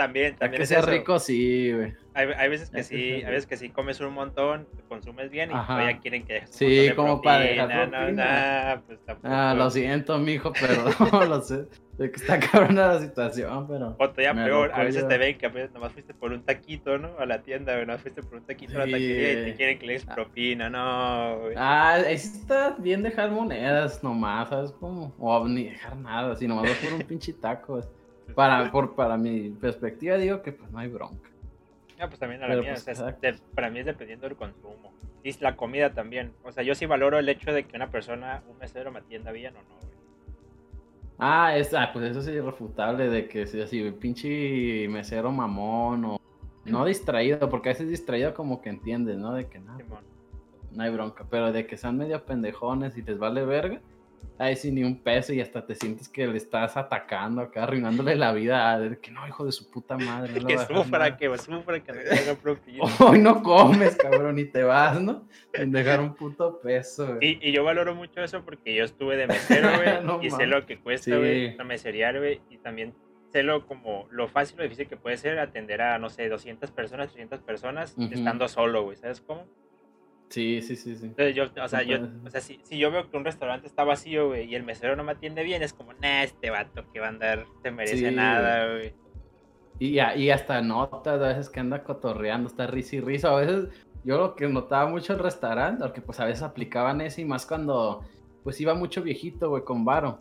[0.00, 0.62] también, también.
[0.62, 1.92] Que sea rico, sí, güey.
[2.14, 5.52] Hay, veces que sí, hay veces que sí comes un montón, te consumes bien y
[5.52, 11.24] todavía quieren que Sí, como para dejar no, pues Ah, lo siento, mijo, pero no
[11.26, 11.66] lo sé.
[11.98, 13.94] De que está cabrona la situación, pero.
[13.98, 16.98] O todavía peor, a veces te ven que a veces nomás fuiste por un taquito,
[16.98, 17.10] ¿no?
[17.18, 17.98] A la tienda, ¿no?
[17.98, 21.40] Fuiste por un taquito a la taquería y te quieren que le des propina, no,
[21.40, 21.54] güey.
[21.56, 25.14] Ah, ahí sí está bien dejar monedas nomás, ¿sabes cómo?
[25.18, 27.80] O ni dejar nada, sino nomás por un pinche taco,
[28.34, 31.30] para, por, para mi perspectiva digo que pues no hay bronca.
[31.98, 34.92] Ah, pues también a la mía, pues, para mí es dependiendo del consumo.
[35.22, 36.32] Y la comida también.
[36.44, 39.32] O sea, yo sí valoro el hecho de que una persona, un mesero me atienda
[39.32, 39.90] bien o no,
[41.22, 46.20] Ah, es, ah, pues eso es irrefutable de que si así, pinche mesero mamón o
[46.64, 49.34] no distraído, porque a veces distraído como que entiendes, ¿no?
[49.34, 49.78] De que nada,
[50.72, 53.82] no hay bronca, pero de que sean medio pendejones y les vale verga,
[54.42, 58.16] Ay, sin ni un peso y hasta te sientes que le estás atacando acá, arruinándole
[58.16, 58.96] la vida.
[59.02, 60.32] Que no, hijo de su puta madre.
[60.46, 62.84] que sufra, que sufra, que no haga propina.
[63.00, 65.28] Hoy no comes, cabrón, y te vas, ¿no?
[65.52, 69.26] En dejar un puto peso, Y, y, yo valoro mucho eso porque yo estuve de
[69.26, 71.64] mesero, güey, y sé lo que cuesta, güey, sí.
[71.64, 72.94] meseriar, güey, y también
[73.30, 76.70] sé lo como lo fácil o difícil que puede ser atender a, no sé, 200
[76.70, 79.46] personas, 300 personas, estando solo, güey, ¿sabes cómo?
[80.30, 81.06] Sí, sí, sí, sí.
[81.06, 83.82] Entonces yo, o sea, yo, o sea si, si, yo veo que un restaurante está
[83.82, 87.00] vacío, güey, y el mesero no me atiende bien, es como, nah, este vato que
[87.00, 88.94] va a andar, se merece nada, güey.
[89.80, 93.30] Y, y hasta notas a veces que anda cotorreando, está risa y risa.
[93.30, 93.70] A veces
[94.04, 97.44] yo lo que notaba mucho el restaurante, porque pues a veces aplicaban eso y más
[97.44, 98.04] cuando
[98.44, 100.20] pues iba mucho viejito, güey, con varo.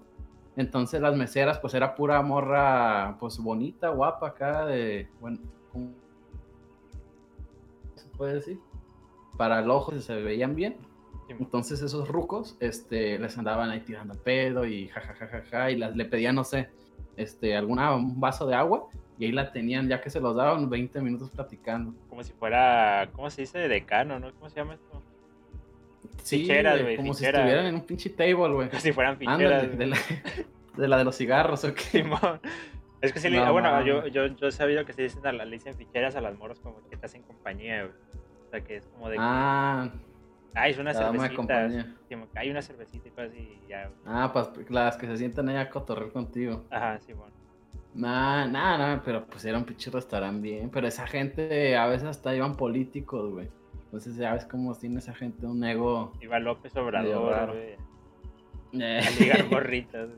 [0.56, 5.40] Entonces las meseras pues era pura morra pues bonita, guapa acá de, bueno,
[5.72, 5.92] ¿cómo
[7.96, 8.60] se puede decir?
[9.40, 10.76] Para el ojo se veían bien.
[11.30, 16.36] Entonces esos rucos este, les andaban ahí tirando pedo y jajajaja y las, le pedían,
[16.36, 16.68] no sé,
[17.16, 20.70] este, alguna, un vaso de agua y ahí la tenían, ya que se los daban
[20.70, 21.94] 20 minutos platicando.
[22.10, 23.60] Como si fuera, ¿cómo se dice?
[23.70, 24.34] Decano, ¿no?
[24.34, 25.02] ¿Cómo se llama esto?
[26.22, 26.98] Sí, ficheras, güey.
[26.98, 28.68] Como si estuvieran en un pinche table, güey.
[28.68, 29.78] Como si fueran ficheras.
[29.78, 29.98] de, la,
[30.76, 32.06] de, la, de los cigarros, ¿o qué?
[33.02, 35.76] es que sí, bueno, yo, yo, yo he sabido que se dicen, a, le dicen
[35.76, 38.09] ficheras a las moros como que te hacen compañía, güey.
[38.50, 39.18] O sea, que es como de.
[39.20, 39.92] Ah.
[40.56, 41.70] Ay, es una cervecita.
[42.34, 43.92] Hay una cervecita y cosas y ya.
[44.08, 46.66] Ah, pues las que se sientan ahí a cotorrer contigo.
[46.72, 47.32] Ajá, sí, bueno.
[47.94, 50.72] Nah, nah, nah, pero pues era un pinche restaurante bien.
[50.72, 53.50] Pero esa gente a veces hasta iban políticos, güey.
[53.86, 56.14] Entonces ya ves cómo tiene esa gente un ego.
[56.22, 57.76] Iba López Obrador, güey.
[58.74, 59.02] Eh.
[59.06, 60.10] A ligar gorritas,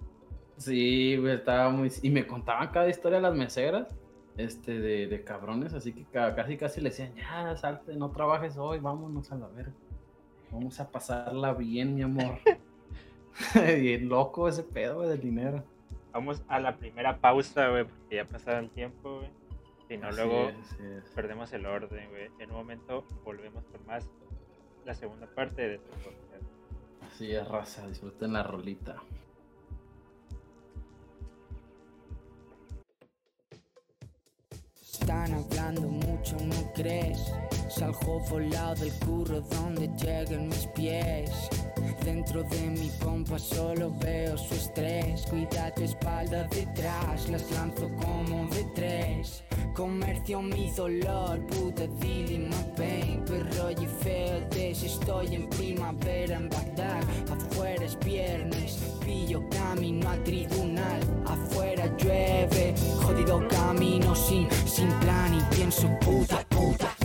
[0.56, 1.92] Sí, güey, estaba muy...
[2.02, 3.94] Y me contaban cada historia las meseras,
[4.36, 8.78] este, de, de cabrones, así que casi casi le decían, ya, salte, no trabajes hoy,
[8.78, 9.72] vámonos a la verga.
[10.50, 12.38] Vamos a pasarla bien, mi amor.
[13.54, 15.64] bien loco ese pedo, güey, del dinero.
[16.12, 19.30] Vamos a la primera pausa, güey, porque ya ha pasado el tiempo, güey.
[19.88, 20.50] Si no, luego
[21.14, 22.28] perdemos el orden, güey.
[22.38, 24.08] En un momento volvemos con más
[24.84, 26.44] la segunda parte de este podcast.
[27.02, 27.86] Así es, raza.
[27.86, 28.96] Disfruten la rolita.
[35.16, 37.32] Están hablando mucho, ¿no crees?
[37.70, 41.30] Salgo volado del curro donde lleguen mis pies.
[42.04, 45.22] Dentro de mi pompa solo veo su estrés.
[45.22, 49.42] Cuida tu espalda detrás, las lanzo como de tres.
[49.76, 53.22] Comercio mi dolor, puta dealing my pain.
[53.26, 57.02] Perro y feo estoy en primavera en Bagdad.
[57.30, 61.00] Afuera es viernes, pillo camino al tribunal.
[61.26, 66.95] Afuera llueve, jodido camino sin, sin plan y pienso puta, puta.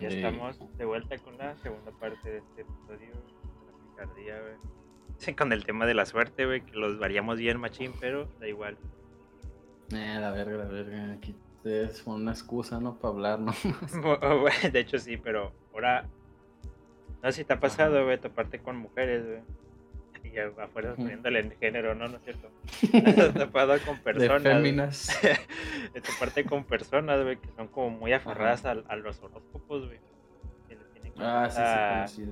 [0.00, 5.34] Ya estamos de vuelta con la segunda parte de este episodio de la picardía, güey.
[5.36, 8.78] Con el tema de la suerte, güey, que los variamos bien, machín, pero da igual.
[9.92, 11.12] Eh, la verga, la verga.
[11.12, 12.96] Aquí es una excusa, ¿no?
[12.96, 13.52] Para hablar, ¿no?
[14.72, 16.08] de hecho, sí, pero ahora.
[17.22, 19.40] No sé si te ha pasado, güey, toparte con mujeres, güey.
[20.32, 22.08] Y afuera poniéndole en género, ¿no?
[22.08, 22.50] ¿No es cierto?
[22.90, 24.42] Te topado con personas.
[24.42, 25.20] De féminas.
[25.92, 29.98] de toparte con personas, güey, que son como muy aferradas a, a, los horóscopos, güey.
[31.18, 32.24] ah, sí,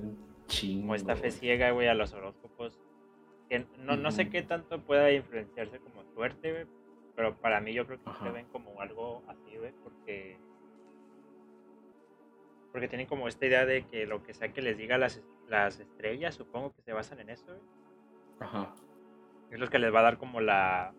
[0.47, 2.79] sí, Como esta fe ciega, güey, a los horóscopos.
[3.49, 6.65] Que no, no sé qué tanto pueda influenciarse como suerte, güey.
[7.15, 10.37] Pero para mí yo creo que se ven como algo así, güey, porque
[12.71, 15.79] porque tienen como esta idea de que lo que sea que les diga las, las
[15.79, 17.59] estrellas, supongo que se basan en eso.
[18.39, 18.73] Ajá.
[19.51, 20.93] Es lo que les va a dar como la.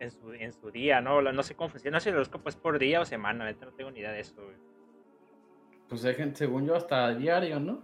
[0.00, 1.22] En su, en su día, ¿no?
[1.22, 1.96] No sé cómo funciona.
[1.96, 3.50] No sé si el horóscopo es por día o semana.
[3.52, 4.56] no tengo ni idea de eso, güey.
[5.88, 7.82] Pues hay gente, según yo, hasta diario, ¿no?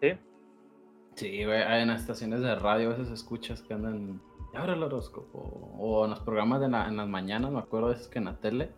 [0.00, 0.12] Sí.
[1.16, 1.62] Sí, güey.
[1.62, 4.20] Hay en las estaciones de radio a veces escuchas que andan.
[4.54, 5.74] Ahora el horóscopo.
[5.78, 8.36] O en los programas de en las mañanas, me acuerdo a veces que en la
[8.36, 8.70] tele.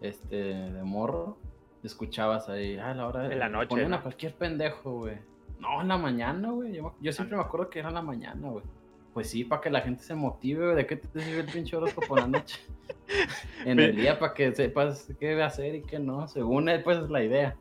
[0.00, 1.38] Este, de morro.
[1.84, 3.34] Escuchabas ahí, ah, la hora de.
[3.34, 3.68] En la noche.
[3.68, 5.18] Ponen a cualquier pendejo, güey.
[5.60, 6.74] No, en la mañana, güey.
[6.74, 8.64] Yo, yo siempre me acuerdo que era en la mañana, güey.
[9.12, 12.06] Pues sí, para que la gente se motive, ¿De qué te sirve el pinche horóscopo
[12.08, 12.60] por la noche?
[13.64, 16.26] en el día, para que sepas qué debe hacer y qué no.
[16.28, 17.56] Según él, pues es la idea.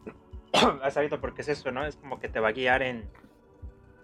[0.82, 1.86] Has sabido porque es eso, ¿no?
[1.86, 3.04] Es como que te va a guiar en,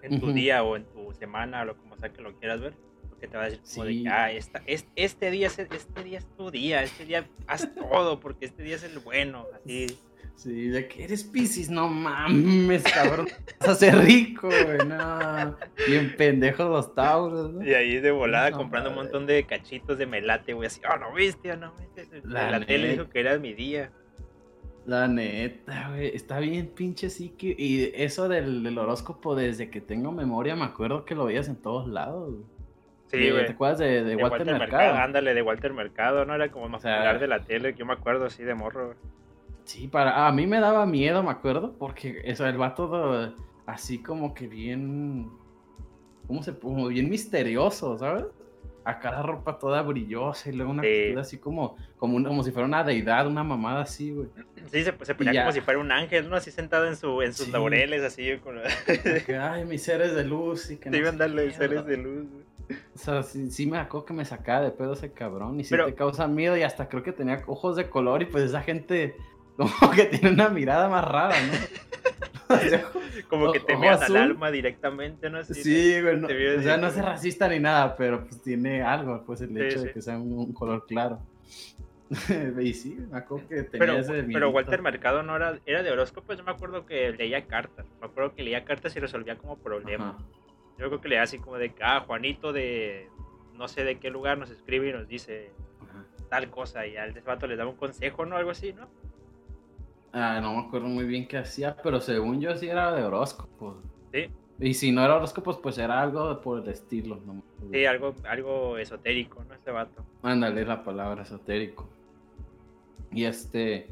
[0.01, 2.73] en tu día o en tu semana, o como sea que lo quieras ver.
[3.09, 6.19] Porque te va a decir como de que, ah, esta, este, día es, este día
[6.19, 9.87] es tu día, este día haz todo, porque este día es el bueno, así.
[10.37, 13.27] Sí, de que eres Pisces, no mames, cabrón.
[13.59, 15.57] Vas a ser rico, güey, no.
[15.87, 17.65] Bien pendejos los tauros, ¿no?
[17.65, 21.11] Y ahí de volada comprando un montón de cachitos de melate, güey, así, oh, no
[21.11, 22.21] viste, oh, no viste.
[22.23, 23.91] La, la tele dijo que era mi día.
[24.85, 27.55] La neta, güey, está bien pinche sí que...
[27.57, 31.55] Y eso del, del, horóscopo, desde que tengo memoria, me acuerdo que lo veías en
[31.55, 32.45] todos lados, güey.
[33.07, 33.47] Sí, güey.
[33.47, 34.95] ¿Te acuerdas de, de, Walter, Mercado?
[34.97, 36.35] Ándale, de Walter Mercado, ¿no?
[36.35, 38.97] Era como más o de la tele, que yo me acuerdo así de morro, güey.
[39.67, 44.33] Sí, para, a mí me daba miedo, me acuerdo, porque eso, el vato así como
[44.33, 45.29] que bien,
[46.25, 48.23] ¿cómo se como bien misterioso, ¿sabes?
[48.85, 50.83] Acá la ropa toda brillosa y luego una
[51.19, 54.29] así como, como, como si fuera una deidad, una mamada así, güey.
[54.71, 56.37] Sí, se, se ponía como si fuera un ángel, ¿no?
[56.37, 58.37] Así sentado en, su, en sus laureles, así.
[58.37, 58.59] Con...
[59.41, 60.71] ay, mis seres de luz.
[60.71, 62.79] Y que no iban a darle seres de luz, güey.
[62.95, 65.93] O sea, sí, me acuerdo que me sacaba de pedo ese cabrón y sí te
[65.93, 69.15] causa miedo y hasta creo que tenía ojos de color y pues esa gente
[69.57, 71.53] como que tiene una mirada más rara, ¿no?
[73.29, 75.43] como que te vean al alma directamente, ¿no?
[75.43, 79.57] sí, güey, o sea, no es racista ni nada, pero pues tiene algo, pues el
[79.57, 81.19] hecho de que sea un, color claro.
[82.61, 85.91] y sí, me acuerdo que tenía pero, ese Pero Walter Mercado no era, era de
[85.91, 89.57] horóscopos, yo me acuerdo que leía cartas, me acuerdo que leía cartas y resolvía como
[89.57, 90.15] problemas.
[90.77, 93.09] Yo creo que leía así como de que, ah, Juanito de
[93.55, 95.51] no sé de qué lugar nos escribe y nos dice
[96.29, 98.37] tal cosa y al desvato les daba un consejo, ¿no?
[98.37, 98.87] Algo así, ¿no?
[100.13, 103.77] Ah, no me acuerdo muy bien qué hacía, pero según yo sí era de horóscopos.
[104.13, 104.29] Sí.
[104.59, 107.19] Y si no era horóscopos, pues era algo por el estilo.
[107.25, 109.53] No sí, algo, algo esotérico, ¿no?
[109.53, 110.03] Este vato.
[110.23, 111.87] Ándale la palabra esotérico.
[113.11, 113.87] Y este.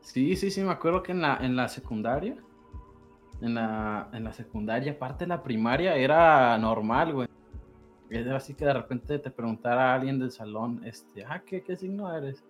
[0.00, 2.36] Sí, sí, sí, me acuerdo que en la, en la secundaria.
[3.40, 7.28] En la, en la secundaria, aparte de la primaria, era normal, güey.
[8.10, 11.76] Era así que de repente te preguntara a alguien del salón, este, ah, ¿qué, qué
[11.76, 12.44] signo eres?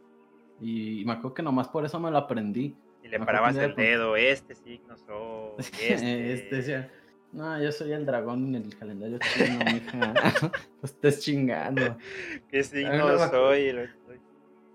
[0.60, 2.74] Y me acuerdo que nomás por eso me lo aprendí
[3.08, 6.58] le parabas el dedo, este signo soy, este.
[6.58, 6.90] este
[7.32, 10.12] no, yo soy el dragón en el calendario chino, mija.
[10.82, 11.96] Estés chingando.
[12.50, 13.88] ¿Qué signo soy?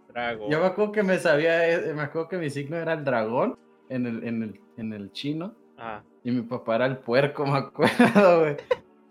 [0.08, 0.50] Dragón.
[0.50, 3.60] Yo me acuerdo que me sabía, eh, me acuerdo que mi signo era el dragón
[3.90, 5.54] en el, en el, en el chino.
[5.78, 6.02] Ah.
[6.24, 8.58] Y mi papá era el puerco, me acuerdo, güey.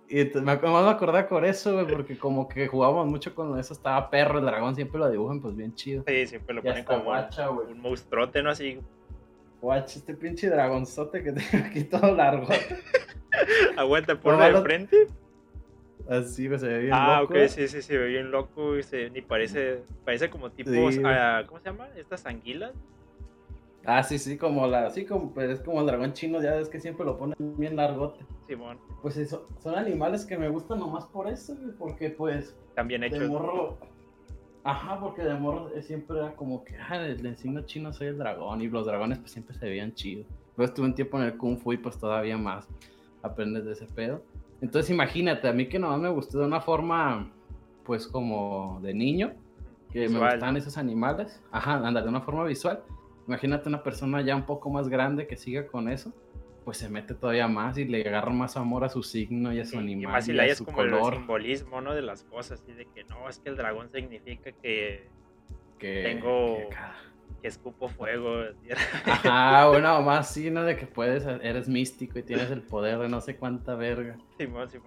[0.09, 4.39] Y me acordé por eso, güey, porque como que jugábamos mucho con eso, estaba perro,
[4.39, 6.05] el dragón siempre lo dibujan pues bien chido.
[6.07, 7.13] Sí, siempre lo ponen como
[7.69, 8.51] un monstruote, ¿no?
[8.51, 8.81] Así
[9.67, 12.47] Watch, este pinche dragonzote que tengo aquí todo largo.
[13.77, 15.09] Aguanta, por de frente.
[16.09, 17.35] Así, se ve bien ah, loco.
[17.35, 20.71] Ah, ok, sí, sí, se ve bien loco y se, ni parece, parece como tipo,
[21.05, 21.89] ah, ¿cómo se llama?
[21.97, 22.73] Estas anguilas.
[23.85, 26.69] Ah, sí, sí, como la, sí, como, pues, es como el dragón chino, ya ves
[26.69, 28.25] que siempre lo ponen bien largote.
[28.47, 28.79] Simón.
[29.03, 32.57] Pues eso, son animales que me gustan nomás por eso, porque pues...
[32.75, 33.19] También hechos.
[33.19, 33.79] De morro,
[34.67, 38.61] Ajá, porque de morro siempre era como que, ah, el, signo chino soy el dragón
[38.61, 40.27] y los dragones pues siempre se veían chidos.
[40.57, 42.67] Luego estuve un tiempo en el Kung Fu y pues todavía más
[43.23, 44.23] aprendes de ese pedo.
[44.61, 47.31] Entonces imagínate, a mí que nomás me gustó de una forma
[47.85, 49.35] pues como de niño,
[49.93, 51.41] que me gustan esos animales.
[51.53, 52.83] Ajá, anda, de una forma visual.
[53.29, 56.13] Imagínate una persona ya un poco más grande que siga con eso
[56.67, 59.65] pues se mete todavía más y le agarra más amor a su signo y a
[59.65, 60.03] su animal.
[60.03, 61.13] Y más si le hayas como color.
[61.13, 61.95] el simbolismo, ¿no?
[61.95, 65.07] De las cosas, y de que no, es que el dragón significa que,
[65.79, 66.57] que tengo.
[67.41, 68.47] Que, escupo fuego.
[69.05, 70.65] Ajá, bueno, más sí, ¿no?
[70.65, 74.17] De que puedes, eres místico y tienes el poder de no sé cuánta verga.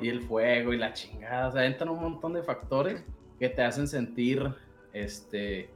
[0.02, 1.48] y el fuego y la chingada.
[1.48, 3.06] O sea, entran un montón de factores
[3.40, 4.54] que te hacen sentir,
[4.92, 5.70] este,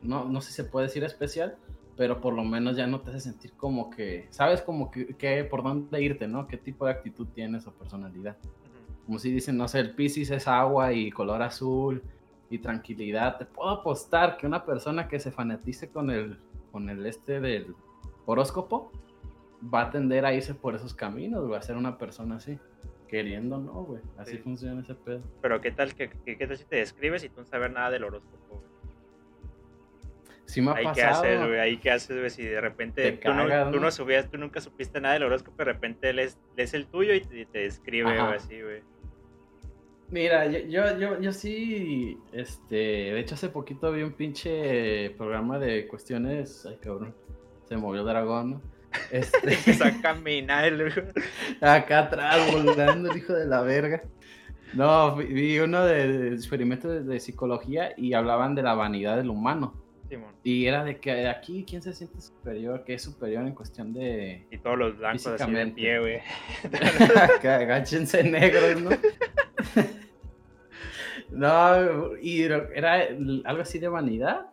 [0.00, 1.58] no, no sé si se puede decir especial,
[2.00, 5.62] pero por lo menos ya no te hace sentir como que, sabes como que, por
[5.62, 6.46] dónde irte, ¿no?
[6.46, 8.38] ¿Qué tipo de actitud tienes o personalidad?
[9.04, 12.02] Como si dicen, no sé, el Pisces es agua y color azul
[12.48, 13.36] y tranquilidad.
[13.36, 16.38] Te puedo apostar que una persona que se fanatice con el,
[16.72, 17.74] con el este del
[18.24, 18.90] horóscopo
[19.62, 22.58] va a tender a irse por esos caminos, va a ser una persona así.
[23.08, 24.00] Queriendo, no, güey.
[24.16, 25.20] Así funciona ese pedo.
[25.42, 28.04] Pero ¿qué tal, que, qué tal si te describes y tú no sabes nada del
[28.04, 28.62] horóscopo,
[30.50, 31.20] Sí me ha ahí pasado.
[31.20, 33.90] haces, güey, ahí qué haces, güey, si de repente tú, no, tú, ¿no?
[33.92, 37.58] subías, tú nunca supiste nada del horóscopo, de repente lees, es el tuyo y te,
[37.60, 38.82] describe, güey, así, güey.
[40.08, 45.86] Mira, yo, yo, yo, sí, este, de hecho hace poquito vi un pinche programa de
[45.86, 47.14] cuestiones, ay cabrón,
[47.68, 48.62] se movió el dragón, ¿no?
[49.12, 49.54] Este...
[49.54, 50.72] Empezó a caminar,
[51.60, 54.02] Acá atrás, volando el hijo de la verga.
[54.72, 59.74] No, vi uno de, experimentos de psicología y hablaban de la vanidad del humano.
[60.42, 62.84] Y era de que aquí, ¿quién se siente superior?
[62.84, 64.46] ¿Qué es superior en cuestión de.
[64.50, 66.20] Y todos los blancos así de pie, güey.
[67.48, 68.90] Agáchense negros, ¿no?
[71.30, 73.08] no, y era
[73.44, 74.46] algo así de vanidad.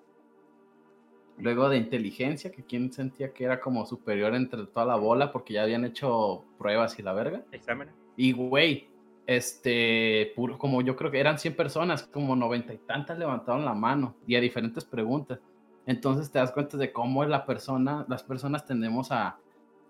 [1.39, 5.53] Luego de inteligencia, que quien sentía que era como superior entre toda la bola porque
[5.53, 7.43] ya habían hecho pruebas y la verga.
[7.51, 7.93] Exámenes.
[8.15, 8.89] Y güey,
[9.27, 13.73] este, puro, como yo creo que eran 100 personas, como noventa y tantas levantaron la
[13.73, 15.39] mano y a diferentes preguntas.
[15.85, 19.37] Entonces te das cuenta de cómo la persona, las personas tendemos a,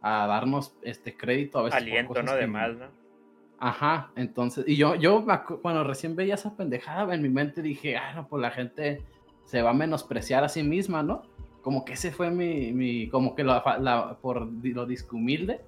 [0.02, 1.82] a darnos este crédito a veces.
[1.82, 2.34] Aliento, ¿no?
[2.34, 2.86] De más, ¿no?
[3.60, 5.26] Ajá, entonces, y yo, yo
[5.62, 9.04] cuando recién veía esa pendejada en mi mente dije, ah, no, pues la gente
[9.46, 11.24] se va a menospreciar a sí misma, ¿no?
[11.64, 15.62] Como que ese fue mi, mi como que la, por lo discumilde,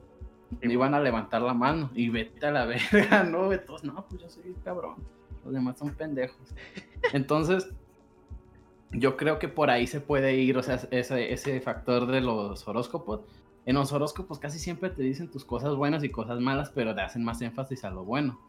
[0.61, 3.51] me iban a levantar la mano y vete a la verga, ¿no?
[3.51, 4.95] Entonces, no, pues yo soy cabrón,
[5.43, 6.53] los demás son pendejos.
[7.13, 7.69] Entonces,
[8.91, 12.67] yo creo que por ahí se puede ir, o sea, ese, ese factor de los
[12.67, 13.21] horóscopos
[13.69, 17.01] en los horóscopos casi siempre te dicen tus cosas buenas y cosas malas, pero te
[17.01, 18.39] hacen más énfasis a lo bueno.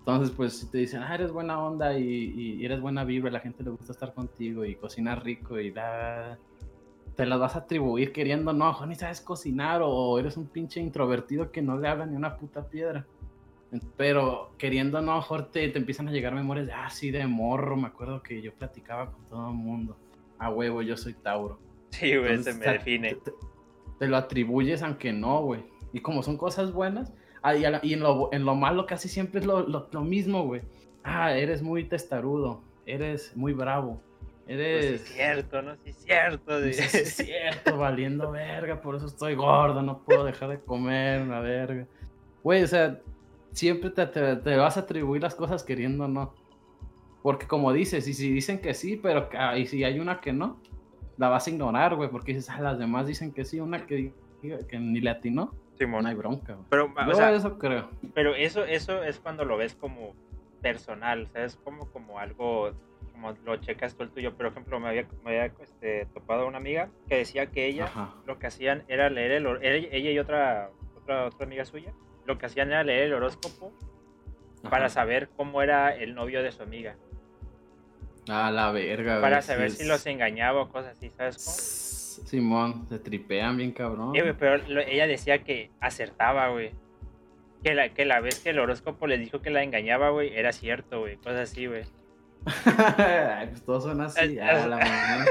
[0.00, 3.62] Entonces, pues si te dicen, ah, eres buena onda y, eres buena vibra, la gente
[3.62, 6.38] le gusta estar contigo y cocinas rico y da,
[7.20, 11.52] te las vas a atribuir queriendo, no, ni sabes cocinar o eres un pinche introvertido
[11.52, 13.06] que no le habla ni una puta piedra.
[13.98, 17.76] Pero queriendo, no, mejor te, te empiezan a llegar memorias de, ah, sí, de morro,
[17.76, 19.98] me acuerdo que yo platicaba con todo el mundo.
[20.38, 21.58] A huevo, yo soy Tauro.
[21.90, 23.18] Sí, güey, se me define
[23.98, 25.62] te lo atribuyes aunque no, güey.
[25.92, 27.12] Y como son cosas buenas,
[27.42, 30.62] ah, y, en, lo, en, lo, malo casi siempre es lo, lo, mismo, güey.
[31.04, 34.00] Ah, eres muy testarudo, eres muy bravo,
[34.50, 34.90] eres...
[34.90, 36.60] No es cierto, no es cierto.
[36.62, 41.40] Sí, es cierto, valiendo verga, por eso estoy gordo, no puedo dejar de comer, una
[41.40, 41.86] verga.
[42.42, 43.00] Güey, o sea,
[43.52, 46.34] siempre te, te, vas a atribuir las cosas queriendo no.
[47.22, 50.32] Porque como dices, y si dicen que sí, pero ah, y si hay una que
[50.32, 50.58] no,
[51.18, 54.12] la vas a ignorar, güey, porque dices, ah, las demás dicen que sí, una que,
[54.40, 55.54] que ni le atinó.
[55.76, 56.02] Simón.
[56.02, 56.66] No hay bronca, güey.
[56.70, 57.90] Pero, o sea, eso creo.
[58.14, 60.14] Pero eso, eso es cuando lo ves como
[60.60, 61.56] personal, ¿sabes?
[61.56, 62.72] Como, como algo,
[63.20, 64.34] como lo checas tú el tuyo.
[64.34, 67.90] Por ejemplo, me había, me había este, topado una amiga que decía que ella
[68.26, 71.92] lo que hacían era leer el ella y otra, otra, otra amiga suya,
[72.26, 73.72] lo que hacían era leer el horóscopo
[74.68, 76.96] para saber cómo era el novio de su amiga.
[78.28, 82.26] Ah, la verga, Para saber si los engañaba o cosas así, ¿sabes cómo?
[82.28, 84.12] Simón, se tripean bien cabrón.
[84.38, 86.72] pero ella decía que acertaba, güey.
[87.62, 90.52] Que la, que la vez que el horóscopo le dijo que la engañaba, güey, era
[90.52, 91.16] cierto, güey.
[91.16, 91.84] Cosas así, güey.
[93.50, 94.38] pues todos son así.
[94.38, 95.28] Ah, la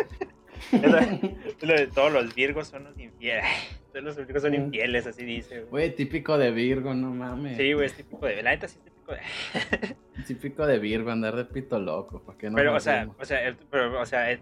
[1.93, 3.45] Todos los virgos son los infieles.
[3.91, 5.95] Todos los virgos son infieles, así dice, güey.
[5.95, 7.57] típico de Virgo, no mames.
[7.57, 8.43] Sí, güey, es típico de.
[8.43, 9.95] La neta sí es típico de.
[10.27, 12.55] Típico de Virgo, andar de pito loco, ¿para qué no?
[12.57, 14.37] Pero, o sea, o sea, pero, o sea,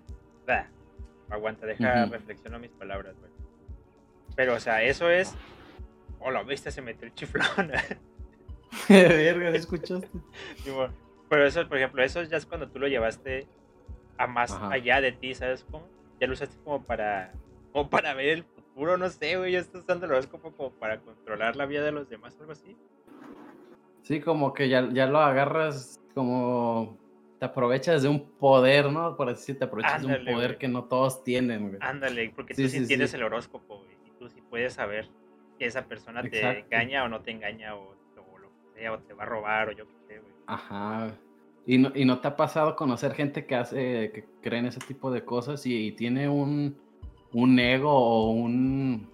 [1.29, 3.31] aguanta, deja reflexionar mis palabras, güey.
[4.35, 5.35] Pero, o sea, eso es.
[6.19, 7.71] Oh, la bestia se metió el chiflón.
[8.89, 10.09] Verga, escuchaste?
[11.29, 13.47] Pero eso, por ejemplo, eso ya es cuando tú lo llevaste
[14.17, 15.87] a más allá de ti, ¿sabes cómo?
[16.19, 17.33] Ya lo usaste como para,
[17.71, 20.99] como para ver el futuro, no sé, güey, ya estás usando el horóscopo como para
[20.99, 22.75] controlar la vida de los demás o algo así.
[24.01, 26.97] Sí, como que ya, ya lo agarras como
[27.39, 29.15] te aprovechas de un poder, ¿no?
[29.15, 31.77] Por así te aprovechas de un poder que no todos tienen, güey.
[31.81, 35.07] Ándale, porque tú sí, tienes el horóscopo, güey, y tú sí puedes saber
[35.59, 37.95] que esa persona te engaña o no te engaña o,
[38.39, 39.96] lo que sea, o te va a robar o yo qué.
[40.47, 41.17] Ajá.
[41.65, 44.79] ¿Y no, ¿Y no te ha pasado conocer gente que hace, que cree en ese
[44.79, 46.77] tipo de cosas y, tiene un,
[47.33, 49.09] un ego o un...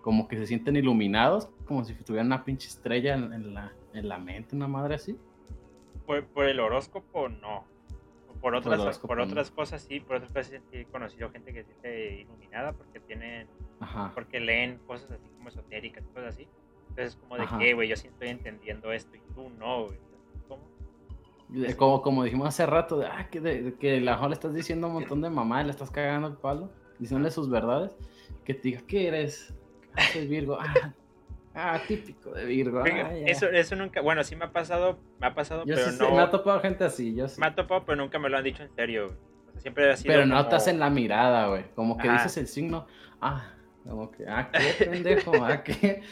[0.00, 4.18] como que se sienten iluminados, como si tuvieran una pinche estrella en la en la
[4.18, 5.16] mente, una madre así?
[6.04, 7.64] Por, por el horóscopo, no.
[8.40, 11.68] Por otras, por, otras cosas sí, por otras cosas sí he conocido gente que se
[11.70, 13.46] siente iluminada porque tienen,
[14.14, 16.46] porque leen cosas así como esotéricas, cosas así.
[16.90, 19.98] Entonces como de que, güey, yo sí estoy entendiendo esto y tú no, güey.
[21.76, 24.94] Como, como dijimos hace rato, de, ah, que, de, que la le estás diciendo un
[24.94, 27.96] montón de mamá le estás cagando el palo, diciéndole sus verdades,
[28.44, 29.54] que te diga, ¿qué eres?
[29.94, 30.58] Ah, soy Virgo.
[30.60, 30.92] Ah,
[31.56, 32.82] Ah, típico de Virgo.
[32.84, 36.10] Ah, eso, eso nunca, bueno, sí me ha pasado, me ha pasado, pero no.
[36.10, 37.40] me ha topado gente así, yo sí.
[37.40, 39.16] Me ha topado, pero nunca me lo han dicho en serio.
[39.58, 41.64] siempre ha sido Pero no notas en la mirada, güey.
[41.76, 42.86] Como que dices el signo,
[43.20, 43.52] ah,
[43.88, 46.02] como que, ah, qué pendejo, ah, qué.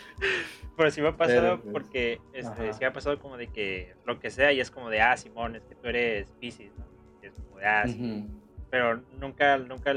[0.76, 3.94] Pero sí me ha pasado pues, porque, este, sí me ha pasado como de que
[4.04, 6.84] lo que sea y es como de, ah, Simón, es que tú eres Pisces, ¿no?
[7.22, 8.26] es como de, ah, sí.
[8.70, 9.94] Pero nunca, nunca,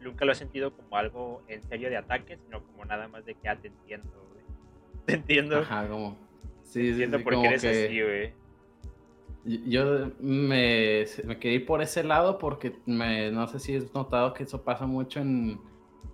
[0.00, 3.34] nunca lo he sentido como algo en serio de ataque, sino como nada más de
[3.34, 4.10] que, ah, te entiendo,
[5.06, 5.58] te entiendo.
[5.58, 6.16] Ajá, como.
[6.62, 8.32] Sí, entiendo por qué eres así, güey.
[9.44, 14.42] Yo me, me quedé por ese lado porque me, no sé si has notado que
[14.42, 15.58] eso pasa mucho en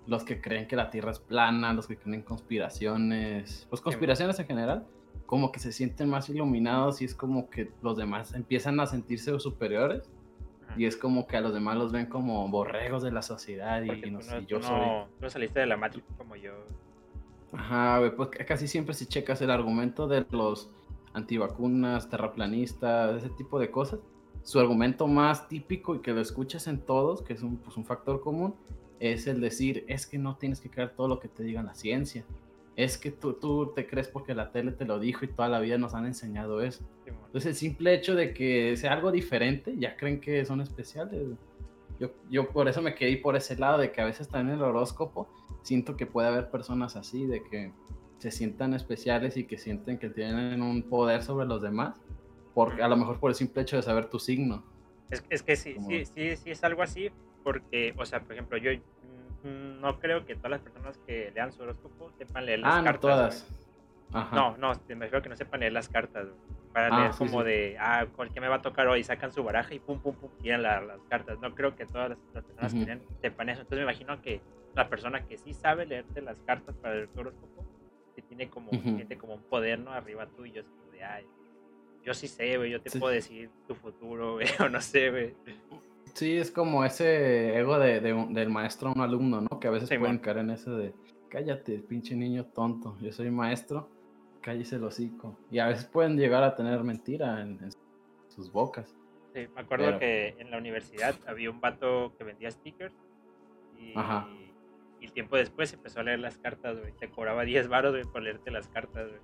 [0.07, 4.39] los que creen que la Tierra es plana, los que creen en conspiraciones, pues conspiraciones
[4.39, 4.87] en general,
[5.27, 9.39] como que se sienten más iluminados y es como que los demás empiezan a sentirse
[9.41, 10.11] superiores
[10.77, 14.11] y es como que a los demás los ven como borregos de la sociedad y,
[14.11, 15.07] no, sé, yo soy...
[15.21, 16.53] No saliste de la Matrix como yo.
[17.53, 20.71] Ajá, güey, pues casi siempre si checas el argumento de los
[21.13, 24.01] antivacunas, terraplanistas, ese tipo de cosas,
[24.43, 27.85] su argumento más típico y que lo escuchas en todos, que es un, pues, un
[27.85, 28.55] factor común,
[29.01, 31.75] es el decir, es que no tienes que creer todo lo que te diga la
[31.75, 32.25] ciencia.
[32.77, 35.61] Es que tú, tú te crees porque la tele te lo dijo y toda la
[35.61, 36.85] vida nos han enseñado eso.
[37.07, 41.23] Entonces el simple hecho de que sea algo diferente, ya creen que son especiales.
[42.01, 44.65] Yo, yo por eso me quedé por ese lado de que a veces también en
[44.65, 45.29] el horóscopo
[45.63, 47.73] siento que puede haber personas así, de que
[48.19, 52.01] se sientan especiales y que sienten que tienen un poder sobre los demás,
[52.55, 54.65] porque a lo mejor por el simple hecho de saber tu signo.
[55.11, 57.11] Es, es que sí, sí, sí, sí es algo así,
[57.45, 61.53] porque, o sea, por ejemplo, yo mm, no creo que todas las personas que lean
[61.53, 63.47] su horóscopo sepan leer las ah, cartas.
[64.11, 64.33] No, todas.
[64.33, 66.27] No, no, me refiero que no sepan leer las cartas.
[66.73, 69.05] Para ah, leer como de, ah, ¿qué me va a tocar hoy?
[69.05, 71.39] Sacan su baraja y pum, pum, pum, tiran las cartas.
[71.41, 73.61] No creo que todas las, personas que lean sepan eso.
[73.61, 74.41] Entonces me imagino que
[74.75, 77.65] la persona que sí sabe leerte las cartas para el horóscopo,
[78.17, 78.71] que tiene como,
[79.21, 79.93] como un poder, ¿no?
[79.93, 81.27] Arriba tuyo, de, ay,
[82.05, 85.35] yo sí sé, güey, yo te puedo decir tu futuro, güey, o no sé, güey.
[86.15, 89.59] Sí, es como ese ego de, del maestro a un alumno, ¿no?
[89.59, 90.95] Que a veces pueden caer en ese de,
[91.29, 93.91] cállate, pinche niño tonto, yo soy maestro,
[94.41, 95.37] cállese el hocico.
[95.51, 97.59] Y a veces pueden llegar a tener mentira en,
[98.29, 98.97] sus bocas.
[99.35, 102.95] Sí, me acuerdo que en la universidad había un vato que vendía stickers
[103.77, 103.95] y,
[105.01, 106.93] y tiempo después empezó a leer las cartas, güey.
[106.93, 109.21] Te cobraba 10 baros, güey, por leerte las cartas, güey.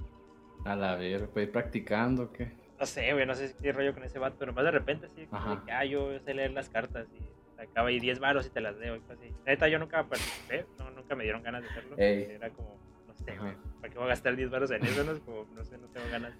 [0.64, 2.52] A la ver, ¿puedes ir practicando qué?
[2.80, 5.26] No sé, güey, no sé qué rollo con ese vato, pero más de repente sí,
[5.26, 8.62] como que, ah, yo sé leer las cartas y acaba ahí 10 varos y te
[8.62, 9.34] las leo y cosas así.
[9.46, 11.96] Neta, yo nunca participé, no, nunca me dieron ganas de hacerlo.
[11.98, 15.04] Era como, no sé, güey, ¿para qué voy a gastar 10 varos en eso?
[15.04, 16.32] No, es como, no sé, no tengo ganas.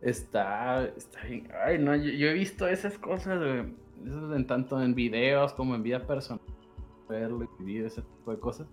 [0.00, 1.50] Está, está bien.
[1.64, 3.74] Ay, no, yo, he visto esas cosas, güey,
[4.06, 6.40] eso en tanto en videos como en vida personal,
[7.08, 8.68] verlo y vivir ese tipo de cosas.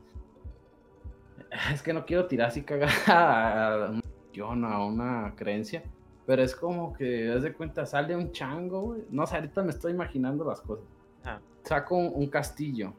[1.74, 5.82] Es que no quiero tirar así cagada a una, a una creencia
[6.26, 9.01] pero es como que, das de cuenta, sale un chango, güey.
[9.09, 10.86] No sé, ahorita me estoy imaginando las cosas.
[11.23, 11.39] Ah.
[11.63, 12.93] Saco un, castillo.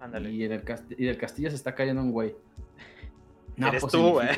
[0.00, 0.30] Ándale.
[0.30, 0.64] Y, en el
[0.96, 2.36] y del castillo se está cayendo un güey.
[3.56, 4.28] No, Eres pues tú, güey.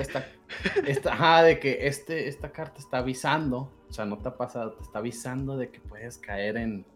[1.11, 3.71] ajá, de que este, esta carta está avisando.
[3.91, 6.87] O sea, no te ha pasado, te está avisando de que puedes caer en,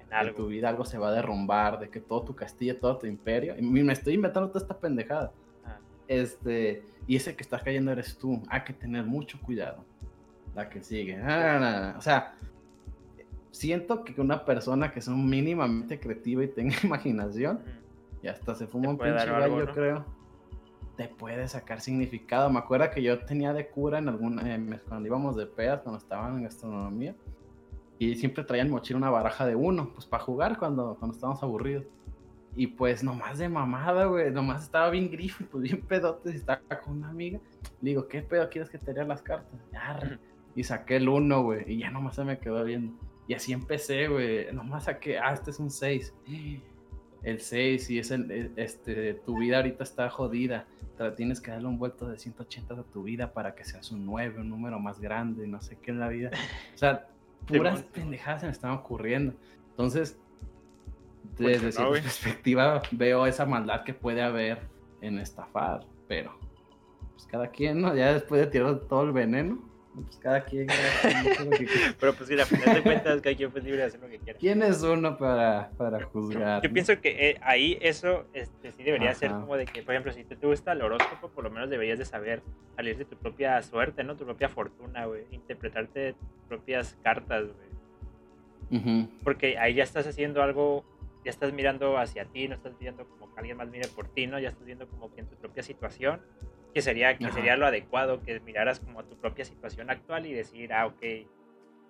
[0.00, 0.36] en, algo.
[0.36, 3.56] tu vida, algo se va a derrumbar, de que todo tu castillo, todo tu imperio.
[3.58, 5.32] Y me estoy inventando toda esta pendejada.
[5.64, 5.78] Ah.
[6.06, 8.40] Este, y ese que está cayendo eres tú.
[8.48, 9.84] Hay que tener mucho cuidado
[10.54, 11.20] la que sigue.
[11.22, 12.34] Ah, o sea,
[13.50, 17.60] siento que una persona que es mínimamente creativa y tenga imaginación,
[18.22, 20.04] y hasta se fuma un pinche gallo, yo creo,
[20.96, 22.50] te puede sacar significado.
[22.50, 24.42] Me acuerdo que yo tenía de cura en alguna,
[24.88, 27.14] cuando íbamos de pedas, cuando estaban en gastronomía,
[27.98, 31.84] y siempre traían mochila una baraja de uno, pues para jugar cuando, cuando estábamos aburridos.
[32.54, 36.60] Y pues nomás de mamada, güey, nomás estaba bien grifo pues bien pedote y estaba
[36.84, 37.40] con una amiga.
[37.80, 39.58] Le digo, ¿qué pedo quieres que te lea las cartas?
[40.54, 42.94] Y saqué el 1, güey, y ya nomás se me quedó viendo.
[43.26, 46.14] Y así empecé, güey, nomás saqué, ah, este es un 6.
[47.22, 50.66] El 6, y es el, este, tu vida ahorita está jodida.
[51.16, 54.40] Tienes que darle un vuelto de 180 a tu vida para que seas un 9,
[54.40, 56.30] un número más grande, no sé qué en la vida.
[56.74, 57.08] O sea,
[57.46, 59.34] puras pendejadas se me están ocurriendo.
[59.70, 60.16] Entonces,
[61.38, 64.60] desde esa perspectiva, veo esa maldad que puede haber
[65.00, 66.38] en estafar, pero
[67.12, 67.94] pues cada quien, ¿no?
[67.96, 69.58] Ya después de tirar todo el veneno,
[69.94, 70.66] pues cada quien.
[72.00, 74.18] Pero pues mira, a final de cuentas, cada quien es libre de hacer lo que
[74.18, 74.38] quiera.
[74.38, 76.62] ¿Quién es uno para, para juzgar?
[76.62, 80.12] Yo pienso que eh, ahí eso este, sí debería ser como de que, por ejemplo,
[80.12, 82.42] si te, te, gusta el horóscopo, por lo menos deberías de saber
[82.74, 84.16] salir de tu propia suerte, ¿no?
[84.16, 85.24] Tu propia fortuna, güey.
[85.30, 87.72] Interpretarte tus propias cartas, güey.
[89.22, 90.82] Porque ahí ya estás haciendo algo,
[91.26, 94.26] ya estás mirando hacia ti, no estás viendo como que alguien más mire por ti,
[94.26, 94.38] ¿no?
[94.38, 96.22] Ya estás viendo como que en tu propia situación
[96.72, 100.72] que sería, que sería lo adecuado, que miraras como tu propia situación actual y decir,
[100.72, 101.02] ah, ok,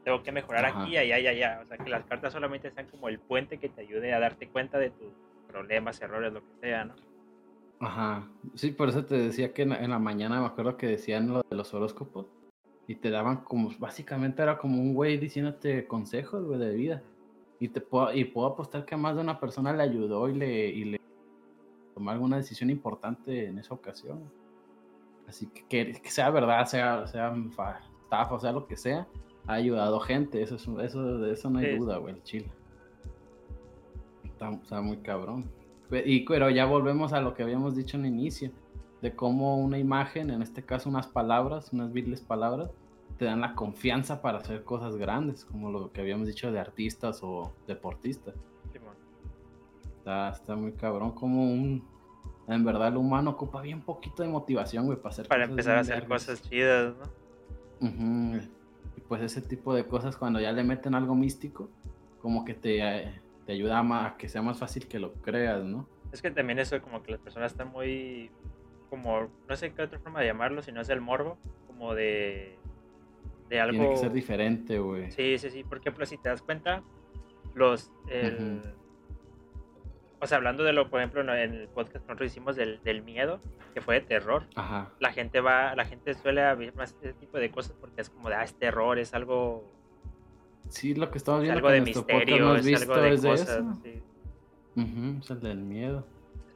[0.05, 1.61] tengo que mejorar aquí, allá, allá, allá.
[1.63, 4.49] O sea, que las cartas solamente sean como el puente que te ayude a darte
[4.49, 5.13] cuenta de tus
[5.47, 6.95] problemas, errores, lo que sea, ¿no?
[7.79, 8.29] Ajá.
[8.55, 11.57] Sí, por eso te decía que en, la mañana me acuerdo que decían lo de
[11.57, 12.27] los horóscopos
[12.87, 17.03] y te daban como, básicamente era como un güey diciéndote consejos, güey, de vida.
[17.61, 20.35] Y, te puedo, y puedo apostar que a más de una persona le ayudó y
[20.35, 21.01] le, y le
[21.95, 24.31] tomó alguna decisión importante en esa ocasión.
[25.33, 27.35] Así que, que, sea verdad, sea, sea
[28.03, 29.09] estafa, sea lo que sea,
[29.47, 30.43] ha ayudado gente.
[30.43, 32.53] Eso, es, eso, de eso no hay duda, güey, el chile.
[34.25, 35.51] Está, muy cabrón.
[36.05, 38.51] Y, pero ya volvemos a lo que habíamos dicho en el inicio,
[39.01, 42.71] de cómo una imagen, en este caso unas palabras, unas viles palabras,
[43.17, 47.21] te dan la confianza para hacer cosas grandes, como lo que habíamos dicho de artistas
[47.23, 48.35] o deportistas.
[49.97, 51.91] está, está muy cabrón, como un...
[52.55, 55.81] En verdad el humano ocupa bien poquito de motivación, güey, para hacer Para empezar a
[55.81, 58.39] hacer cosas chidas, ¿no?
[58.97, 61.69] Y pues ese tipo de cosas, cuando ya le meten algo místico,
[62.21, 65.87] como que te, te ayuda a que sea más fácil que lo creas, ¿no?
[66.13, 68.31] Es que también eso, como que las personas están muy
[68.91, 72.59] como, no sé qué otra forma de llamarlo, si no es el morbo, como de,
[73.49, 73.79] de algo...
[73.79, 75.11] Tiene que ser diferente, güey.
[75.11, 76.83] Sí, sí, sí, por ejemplo, si te das cuenta,
[77.55, 77.91] los...
[80.23, 83.03] O sea, hablando de lo, por ejemplo, en el podcast que nosotros hicimos del, del
[83.03, 83.41] miedo,
[83.75, 84.93] que fue de terror, Ajá.
[85.01, 88.29] la gente va, la gente suele ver más este tipo de cosas porque es como
[88.29, 89.69] de, ah, es terror, es algo...
[90.69, 91.59] Sí, lo que estamos viendo.
[91.59, 94.03] Es algo de misterio, es algo de cosas, sí.
[94.77, 96.07] es el del miedo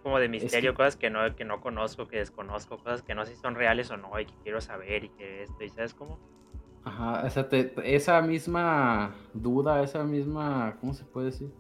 [0.07, 3.35] como de misterio, cosas que no, que no conozco, que desconozco, cosas que no sé
[3.35, 6.21] si son reales o no, y que quiero saber y que esto, ¿y sabes cómo?
[6.85, 7.49] Ajá, esa,
[7.83, 11.51] esa misma duda, esa misma, ¿cómo se puede decir?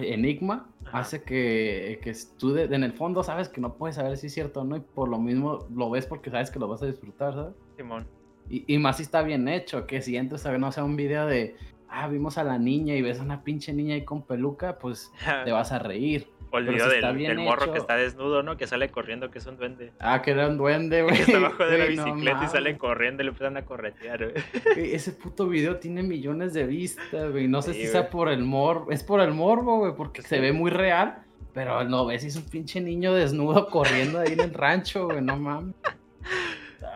[0.00, 4.34] Enigma hace que, que tú en el fondo sabes que no puedes saber si es
[4.34, 6.86] cierto o no y por lo mismo lo ves porque sabes que lo vas a
[6.86, 7.54] disfrutar, ¿sabes?
[7.76, 8.06] Simón.
[8.50, 10.96] Y, y más si está bien hecho, que si entras a ver, no sé, un
[10.96, 11.56] video de,
[11.88, 15.12] ah, vimos a la niña y ves a una pinche niña ahí con peluca, pues
[15.44, 16.28] te vas a reír.
[16.50, 18.56] Olvidó del, morro que está desnudo, ¿no?
[18.56, 19.92] Que sale corriendo, que es un duende.
[19.98, 21.14] Ah, que era un duende, güey.
[21.18, 24.32] Que está abajo de la bicicleta y sale corriendo y le empiezan a corretear,
[24.74, 24.94] güey.
[24.94, 27.48] Ese puto video tiene millones de vistas, güey.
[27.48, 28.90] No sé si sea por el morbo.
[28.90, 31.22] Es por el morbo, güey, porque se ve muy real.
[31.52, 35.20] Pero no ves, es un pinche niño desnudo corriendo ahí en el rancho, güey.
[35.20, 35.74] No mames.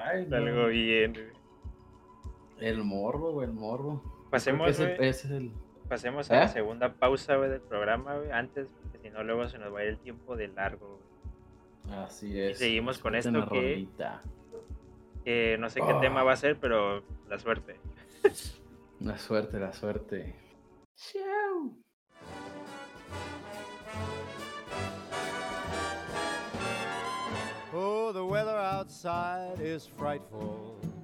[0.06, 1.32] Ay, Algo bien, güey.
[2.60, 4.28] El morbo, güey, el morbo.
[4.30, 5.50] Pasemos, ese, es el...
[5.88, 6.48] Pasemos a la ¿Eh?
[6.48, 8.30] segunda pausa, güey, del programa, güey.
[8.30, 8.68] Antes
[9.02, 11.00] si no luego se nos va a ir el tiempo de largo.
[11.90, 12.52] Así es.
[12.52, 13.88] Y seguimos con esto que,
[15.24, 16.24] que, no sé qué tema ah.
[16.24, 17.80] va a ser, pero la suerte.
[19.00, 20.36] la suerte, la suerte.
[20.94, 21.76] Chao.
[27.74, 30.78] Oh, the weather outside is frightful,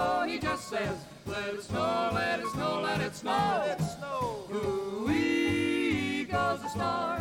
[0.00, 0.32] Winds.
[0.32, 0.96] He just says.
[1.26, 3.62] Let it snow, let it snow, let it snow.
[3.66, 4.44] Let it snow.
[4.52, 7.20] Ooh-wee goes the star.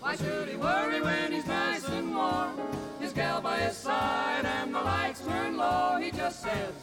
[0.00, 2.58] Why should he worry when he's nice and warm?
[3.00, 5.98] His gal by his side and the lights turn low.
[6.00, 6.74] He just says,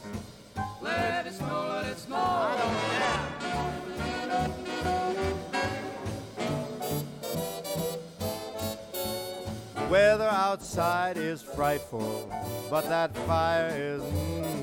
[0.82, 2.16] let it snow, let it snow.
[2.16, 3.44] I don't care.
[9.90, 12.30] Weather outside is frightful,
[12.70, 14.63] but that fire is mm,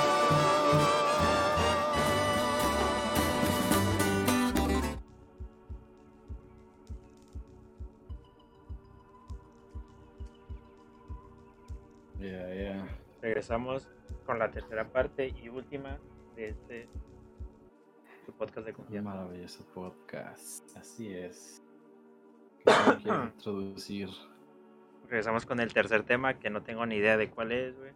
[13.21, 13.87] Regresamos
[14.25, 15.99] con la tercera parte y última
[16.35, 16.89] de este
[18.37, 19.09] podcast de confianza.
[19.09, 20.75] Maravilloso podcast.
[20.75, 21.63] Así es.
[23.05, 24.09] introducir?
[25.11, 27.91] regresamos con el tercer tema, que no tengo ni idea de cuál es, güey.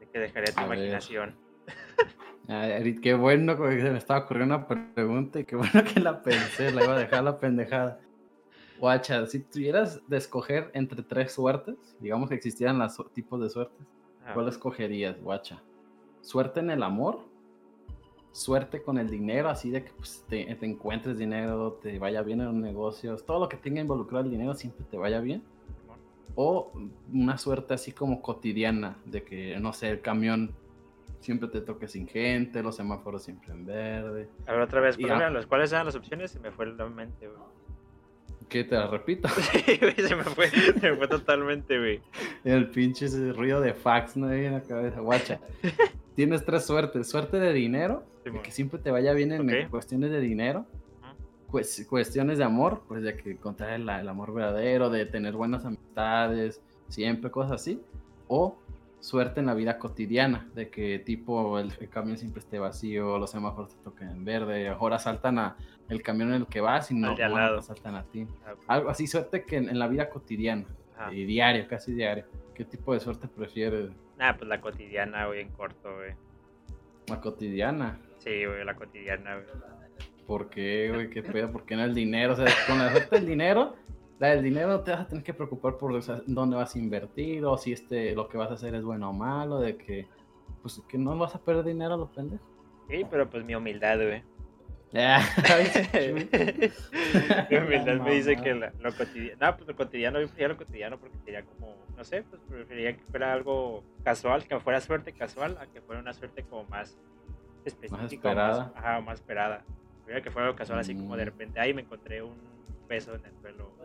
[0.00, 1.34] De que dejaría tu imaginación.
[3.02, 6.72] qué bueno que se me estaba ocurriendo una pregunta y qué bueno que la pensé,
[6.72, 7.98] la iba a dejar la pendejada.
[8.78, 13.86] Guacha, si tuvieras de escoger entre tres suertes, digamos que existieran los tipos de suertes,
[14.32, 15.62] ¿cuál escogerías, guacha?
[16.20, 17.20] ¿Suerte en el amor?
[18.32, 22.40] ¿Suerte con el dinero, así de que pues, te, te, encuentres dinero, te vaya bien
[22.40, 25.42] en los negocios, todo lo que tenga involucrado el dinero siempre te vaya bien?
[26.34, 26.70] ¿O
[27.12, 30.54] una suerte así como cotidiana, de que, no sé, el camión
[31.20, 34.28] siempre te toque sin gente, los semáforos siempre en verde?
[34.46, 34.98] A ver, otra vez,
[35.46, 36.32] ¿cuáles eran las opciones?
[36.32, 37.40] Se me fue la mente, güey.
[38.48, 39.28] ¿Qué te la repito?
[39.52, 42.00] Sí, güey, se me fue, se me fue totalmente, güey.
[42.44, 44.28] El pinche ese ruido de fax, ¿no?
[44.28, 45.40] Ahí en la cabeza, guacha.
[46.14, 47.08] Tienes tres suertes.
[47.08, 48.04] Suerte de dinero,
[48.42, 50.64] que siempre te vaya bien en cuestiones de dinero.
[51.88, 57.30] cuestiones de amor, pues de que encontrar el, amor verdadero, de tener buenas amistades, siempre
[57.30, 57.82] cosas así.
[58.28, 58.56] O
[59.06, 63.76] suerte en la vida cotidiana, de que tipo el, camión siempre esté vacío, los semáforos
[63.76, 65.56] te toquen en verde, ahora saltan a
[65.88, 67.16] el camión en el que vas y no,
[67.62, 68.26] saltan a ti.
[68.44, 70.66] Ah, Algo así, suerte que en, la vida cotidiana,
[71.12, 72.24] y diario, casi diario.
[72.52, 73.90] ¿Qué tipo de suerte prefieres?
[74.18, 76.14] Ah, pues la cotidiana, güey, en corto, güey.
[77.06, 78.00] ¿La cotidiana?
[78.18, 79.46] Sí, güey, la cotidiana, güey.
[80.26, 81.10] ¿Por qué, güey?
[81.10, 81.52] ¿Qué pedo?
[81.52, 82.32] ¿Por qué no el dinero?
[82.32, 83.76] O sea, con la suerte del dinero
[84.18, 85.92] la del dinero te vas a tener que preocupar por
[86.26, 89.12] dónde vas a invertir o si este lo que vas a hacer es bueno o
[89.12, 90.08] malo, de que
[90.62, 92.46] pues que no vas a perder dinero a los pendejos.
[92.88, 94.22] Sí, pero pues mi humildad, güey.
[97.50, 100.98] mi humildad me dice que lo cotidiano, no, pues lo cotidiano, yo prefería lo cotidiano
[100.98, 105.58] porque sería como, no sé, pues preferiría que fuera algo casual, que fuera suerte casual,
[105.60, 106.96] a que fuera una suerte como más
[107.64, 108.58] específica, más esperada.
[108.58, 109.64] Más, ajá, más esperada.
[109.96, 111.26] Preferiría que fuera algo casual, así como de mm.
[111.26, 112.55] repente, ahí me encontré un
[112.86, 113.76] peso en el suelo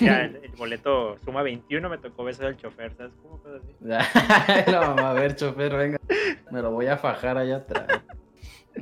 [0.00, 3.74] mira, el, boleto suma 21, me tocó beso del chofer, ¿sabes cómo cosas así?
[4.70, 5.98] no, a ver, chofer, venga,
[6.50, 7.86] me lo voy a fajar allá atrás.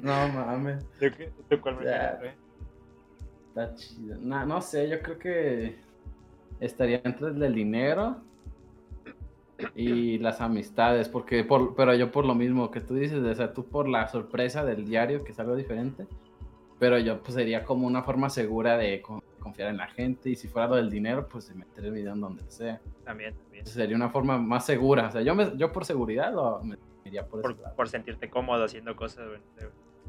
[0.02, 0.84] No mames.
[1.48, 1.84] ¿Tú, cuál me
[3.48, 4.16] Está chido.
[4.20, 5.78] No, no sé, yo creo que
[6.60, 8.18] estaría entre el del dinero
[9.74, 13.52] y las amistades, porque por, pero yo por lo mismo que tú dices, o sea,
[13.52, 16.06] tú por la sorpresa del diario, que es algo diferente,
[16.78, 19.02] pero yo pues sería como una forma segura de
[19.38, 22.12] confiar en la gente y si fuera lo del dinero, pues de meter el video
[22.12, 22.80] en donde sea.
[23.04, 23.66] También, también.
[23.66, 25.08] Sería una forma más segura.
[25.08, 28.64] O sea, yo, me, yo por seguridad lo me iría por Por, por sentirte cómodo
[28.64, 29.26] haciendo cosas.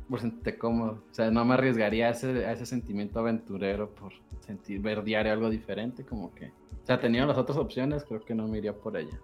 [0.09, 1.03] Por sentirte cómodo.
[1.09, 5.31] O sea, no me arriesgaría a ese, a ese sentimiento aventurero por sentir, ver diario
[5.31, 6.47] algo diferente, como que...
[6.47, 9.19] O sea, teniendo las otras opciones, creo que no me iría por ella.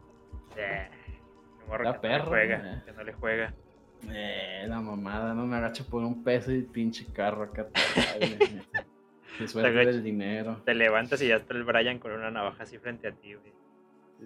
[1.84, 2.82] La que, no juega, eh.
[2.86, 3.54] que no le juega.
[4.12, 7.68] Eh, la mamada, no me agacho por un peso y pinche carro acá.
[9.38, 10.62] Qué suerte del dinero.
[10.66, 13.53] Te levantas y ya está el Brian con una navaja así frente a ti, güey.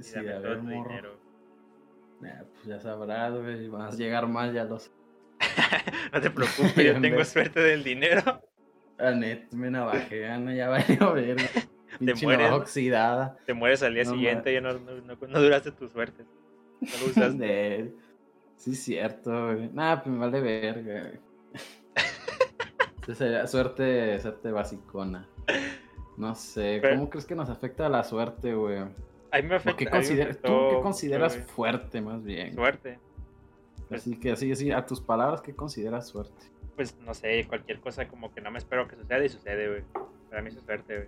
[0.02, 1.20] Sí, a ver, dinero.
[2.20, 3.68] pues ya sabrás, güey.
[3.70, 4.92] Vas a llegar mal, ya lo sé.
[6.14, 8.42] no te preocupes, yo tengo suerte del dinero.
[8.98, 11.38] La net, me navajean, ya va a llover.
[11.98, 13.38] Te mueres, oxidada.
[13.46, 16.24] Te mueres al día siguiente y no, no, no, duraste tu suerte.
[16.82, 17.94] No lo usaste.
[18.60, 19.70] Sí, cierto, güey.
[19.74, 21.12] Nada, pues me vale verga.
[23.14, 25.28] Sería suerte, suerte basicona.
[26.16, 28.78] No sé, ¿cómo crees que nos afecta la suerte, güey?
[29.32, 29.78] A mí me afecta.
[29.78, 29.86] ¿Qué
[30.36, 32.54] ¿Tú qué consideras fuerte, más bien?
[32.54, 33.00] Suerte.
[33.90, 36.46] Así que así, así, a tus palabras, ¿qué consideras suerte?
[36.76, 39.84] Pues no sé, cualquier cosa como que no me espero que suceda y sucede, güey.
[40.30, 41.08] Para mí es suerte, güey.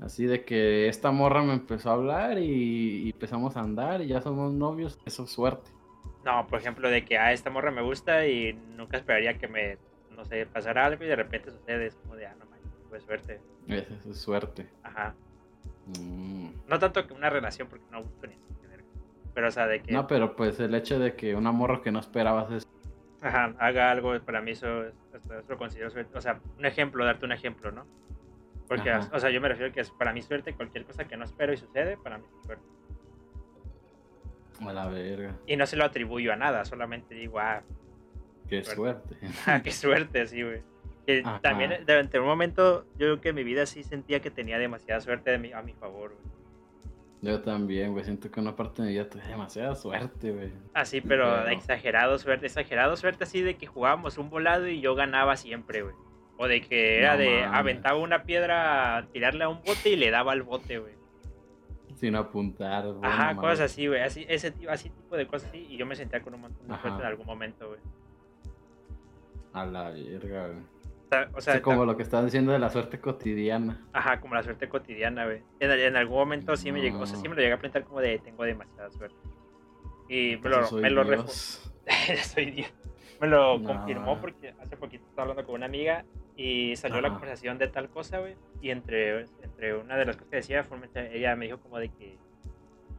[0.00, 4.20] Así de que esta morra me empezó a hablar y, empezamos a andar y ya
[4.20, 5.70] somos novios, eso es suerte.
[6.26, 9.46] No, por ejemplo, de que a ah, esta morra me gusta y nunca esperaría que
[9.46, 9.78] me
[10.16, 13.00] no sé, pasar algo y de repente sucede, es como de, ah, no manches, fue
[13.00, 13.40] suerte.
[13.68, 14.66] Es, es suerte.
[14.82, 15.14] Ajá.
[16.00, 16.48] Mm.
[16.66, 18.82] No tanto que una relación, porque no busco ni siquiera.
[19.34, 19.92] Pero, o sea, de que.
[19.92, 22.66] No, pero pues el hecho de que un amor que no esperabas es.
[23.22, 26.18] Ajá, haga algo, para mí eso, eso lo considero suerte.
[26.18, 27.86] O sea, un ejemplo, darte un ejemplo, ¿no?
[28.66, 31.24] Porque, o sea, yo me refiero que es para mí suerte cualquier cosa que no
[31.24, 32.64] espero y sucede, para mí es suerte.
[34.60, 35.36] A la verga.
[35.46, 37.62] Y no se lo atribuyo a nada, solamente digo, ah,
[38.48, 39.16] Qué suerte.
[39.46, 40.62] Ah, qué suerte, sí, güey.
[41.40, 45.00] también durante un momento yo creo que en mi vida sí sentía que tenía demasiada
[45.00, 46.36] suerte a mi, a mi favor, güey.
[47.22, 48.04] Yo también, güey.
[48.04, 50.52] Siento que una parte de mi vida tenía demasiada suerte, güey.
[50.74, 55.36] Así, pero, exagerado suerte, exagerado suerte así de que jugábamos un volado y yo ganaba
[55.36, 55.94] siempre, güey.
[56.36, 60.32] O de que era de aventaba una piedra, tirarle a un bote y le daba
[60.32, 60.94] al bote, güey.
[61.96, 62.84] Sin apuntar.
[63.02, 64.02] Ajá, cosas así, güey.
[64.02, 65.66] Así, ese así tipo de cosas así.
[65.70, 67.80] Y yo me sentía con un montón de suerte en algún momento, güey.
[69.54, 70.50] A la verga,
[71.34, 73.86] O sea, como lo que estás diciendo de la suerte cotidiana.
[73.94, 75.42] Ajá, como la suerte cotidiana, güey.
[75.58, 78.00] En, algún momento sí me llegó, o sea, sí me lo llegué a plantear como
[78.00, 79.16] de tengo demasiada suerte.
[80.08, 81.26] Y me lo, me lo
[82.24, 82.72] soy Dios.
[83.20, 86.04] Me lo confirmó porque hace poquito estaba hablando con una amiga
[86.36, 88.36] y salió la conversación de tal cosa, güey.
[88.60, 90.66] Y entre, entre una de las cosas que decía,
[91.12, 92.18] ella me dijo como de que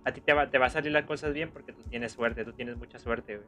[0.05, 2.43] a ti te va, te va a salir las cosas bien porque tú tienes suerte,
[2.45, 3.47] tú tienes mucha suerte, güey.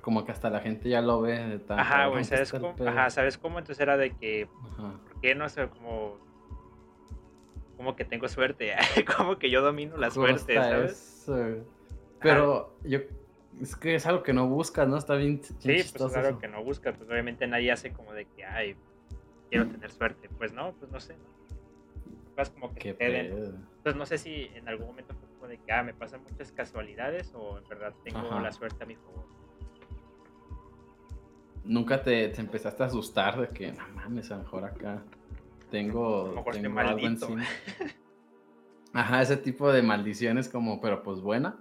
[0.00, 2.74] Como que hasta la gente ya lo ve de tal Ajá, güey, ¿sabes cómo?
[2.86, 3.58] Ajá, ¿sabes cómo?
[3.58, 6.18] Entonces era de que, ¿por qué no sé, como,
[7.76, 8.74] como que tengo suerte?
[9.16, 11.30] como que yo domino la suerte, ¿sabes?
[12.20, 13.00] Pero yo
[13.60, 14.96] es que es algo que no buscas, ¿no?
[14.96, 15.42] Está bien.
[15.42, 16.96] Sí, pues es algo que no buscas.
[16.96, 18.76] Pues obviamente nadie hace como de que, ay,
[19.52, 20.28] quiero tener suerte.
[20.38, 21.14] Pues no, pues no sé.
[22.36, 25.82] Es como que Entonces no sé si en algún momento fue como de que, ah,
[25.82, 29.26] me pasan muchas casualidades o en verdad tengo la suerte a mi favor.
[31.64, 35.02] ¿Nunca te, te, empezaste a asustar de que, no mames, a lo mejor acá
[35.70, 37.44] tengo, tengo algo encima?
[38.94, 41.56] Ajá, ese tipo de maldiciones como, pero pues buena.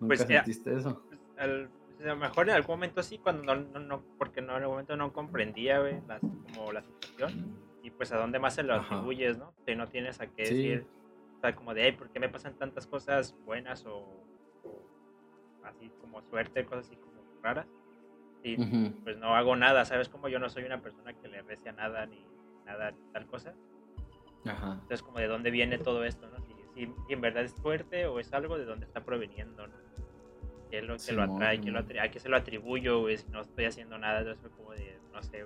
[0.00, 1.02] ¿Nunca pues, sentiste eso?
[1.36, 1.68] al,
[2.04, 4.96] a lo mejor en algún momento sí, cuando no, no, porque no, en algún momento
[4.96, 7.56] no comprendía, la, como la situación.
[7.82, 9.52] Y pues a dónde más se lo atribuyes, ¿no?
[9.66, 10.86] Que no tienes a qué decir,
[11.36, 14.06] o sea, como de, ay, ¿por qué me pasan tantas cosas buenas o,
[15.64, 17.66] así como suerte, cosas así como raras?
[18.42, 18.56] Y
[19.02, 20.08] pues no hago nada, ¿sabes?
[20.08, 22.26] Como yo no soy una persona que le recia nada ni
[22.66, 23.54] nada tal cosa.
[24.44, 24.72] Ajá.
[24.74, 26.38] Entonces, como de dónde viene todo esto, ¿no?
[26.42, 29.83] Si, si, en verdad es suerte o es algo de dónde está proveniendo, ¿no?
[30.74, 33.40] Qué es lo que lo atrae, lo a qué se lo atribuyo, güey, si no
[33.42, 35.44] estoy haciendo nada, entonces como de, no sé,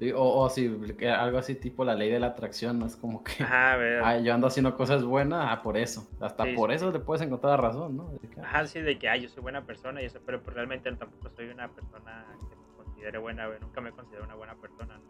[0.00, 0.12] güey.
[0.12, 0.72] o, o si
[1.06, 2.86] algo así tipo la ley de la atracción, ¿no?
[2.86, 6.08] Es como que Ajá, yo ando haciendo cosas buenas, ah, por eso.
[6.20, 8.12] Hasta por eso te puedes encontrar razón, ¿no?
[8.42, 11.28] Ajá, sí, de que, ay, yo soy buena persona y eso, pero pues, realmente tampoco
[11.34, 13.58] soy una persona que me considere buena, güey.
[13.60, 15.00] Nunca me considero una buena persona,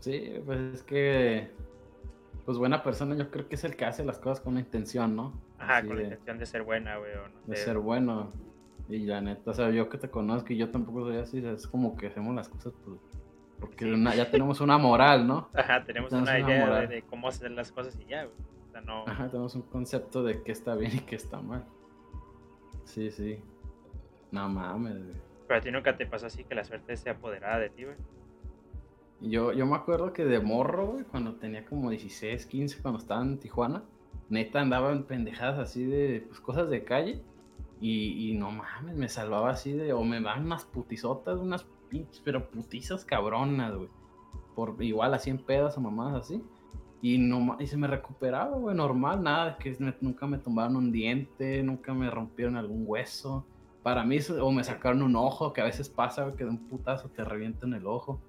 [0.00, 1.50] Sí, pues es que
[2.46, 5.14] pues buena persona yo creo que es el que hace las cosas con una intención,
[5.14, 5.34] ¿no?
[5.60, 7.12] Ajá, con la intención de ser buena, güey.
[7.46, 8.32] de ser bueno.
[8.88, 11.68] Y la neta, o sea, yo que te conozco y yo tampoco soy así, es
[11.68, 12.98] como que hacemos las cosas pues,
[13.60, 15.48] porque ya tenemos una moral, ¿no?
[15.54, 18.36] Ajá, tenemos, una, idea de, cómo hacer las cosas y ya, güey.
[18.68, 19.04] O sea, no...
[19.06, 21.64] Ajá, tenemos un concepto de qué está bien y qué está mal.
[22.84, 23.38] Sí, sí.
[24.32, 25.16] No mames, güey.
[25.46, 27.96] Pero a ti nunca te pasa así que la suerte se apoderada de ti, güey.
[29.20, 33.22] Yo, yo me acuerdo que de morro, güey, cuando tenía como 16, 15, cuando estaba
[33.22, 33.84] en Tijuana,
[34.30, 37.22] neta andaba en pendejadas así de pues, cosas de calle.
[37.82, 39.92] Y, no mames, me salvaba así de.
[39.92, 43.88] O me dan unas putizotas, unas pinches, pero putizas cabronas, güey.
[44.54, 46.42] Por igual así en pedas o mamadas así.
[47.02, 51.62] Y, no, y se me recuperaba, güey, normal, nada, que nunca me tumbaron un diente,
[51.62, 53.46] nunca me rompieron algún hueso.
[53.82, 56.68] Para mí, o me sacaron un ojo, que a veces pasa, güey, que de un
[56.68, 58.20] putazo te revientan el ojo.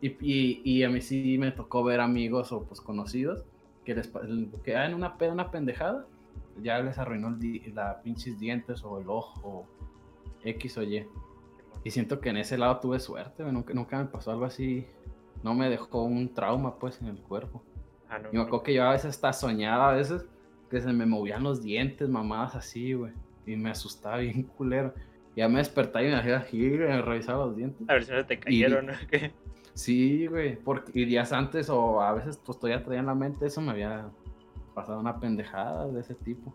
[0.00, 3.44] Y, y, a mí sí me tocó ver amigos o pues conocidos
[3.84, 4.10] que les
[4.62, 6.06] que en una una pendejada,
[6.62, 9.66] ya les arruinó el, la pinches dientes o el ojo,
[10.44, 11.06] X o Y.
[11.84, 14.86] Y siento que en ese lado tuve suerte, nunca, nunca me pasó algo así,
[15.42, 17.62] no me dejó un trauma pues en el cuerpo.
[18.08, 20.24] Ah, y me acuerdo que yo a veces hasta soñaba, a veces
[20.70, 23.12] que se me movían los dientes, mamadas así, güey.
[23.46, 24.94] Y me asustaba bien culero.
[25.34, 27.88] Ya me despertaba y me hacía girar, me revisaba los dientes.
[27.88, 28.92] A ver si se te cayeron, ¿no?
[29.74, 33.60] Sí, güey, porque días antes o a veces pues todavía traía en la mente eso,
[33.60, 34.10] me había
[34.74, 36.54] pasado una pendejada de ese tipo.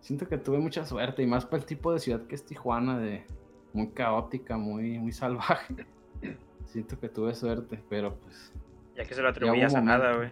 [0.00, 2.98] Siento que tuve mucha suerte y más para el tipo de ciudad que es Tijuana,
[2.98, 3.24] de
[3.72, 5.74] muy caótica, muy, muy salvaje.
[6.64, 8.52] Siento que tuve suerte, pero pues...
[8.94, 10.30] Ya que se lo atribuías a nada, güey.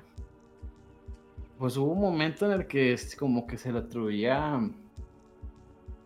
[1.59, 4.61] Pues hubo un momento en el que como que se lo atribuía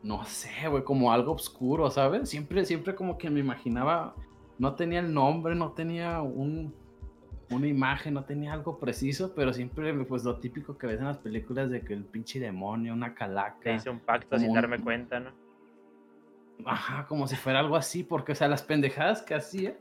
[0.03, 2.29] no sé, güey, como algo oscuro, ¿sabes?
[2.29, 4.15] Siempre, siempre como que me imaginaba
[4.59, 6.75] no tenía el nombre, no tenía un,
[7.51, 11.19] una imagen, no tenía algo preciso, pero siempre, pues lo típico que ves en las
[11.19, 13.73] películas de que el pinche demonio, una calaca.
[13.73, 15.31] Hice un pacto sin darme cuenta, ¿no?
[16.65, 19.79] Ajá, como si fuera algo así, porque, o sea, las pendejadas que hacía,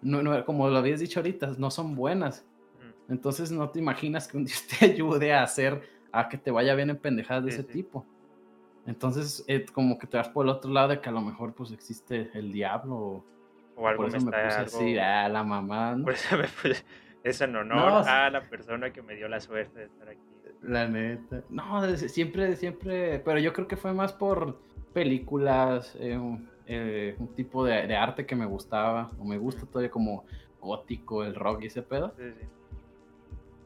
[0.00, 2.46] no, no, como lo habías dicho ahorita, no son buenas.
[3.08, 6.74] Entonces no te imaginas que un Dios te ayude a hacer, a que te vaya
[6.74, 8.06] bien en pendejadas de ese tipo.
[8.86, 11.54] Entonces, eh, como que te vas por el otro lado de que a lo mejor
[11.54, 13.24] pues existe el diablo o,
[13.76, 15.96] o algo me, está, así, ah, la mamá.
[16.02, 16.84] Por eso me puse
[17.24, 20.20] eso en honor a la persona que me dio la suerte de estar aquí.
[20.62, 21.42] La neta.
[21.48, 24.58] No, siempre, siempre, pero yo creo que fue más por
[24.92, 26.18] películas, eh,
[26.66, 30.24] eh, un, tipo de, arte que me gustaba, o me gusta todavía como
[30.60, 32.14] gótico, el rock y ese pedo.
[32.16, 32.46] Sí, sí.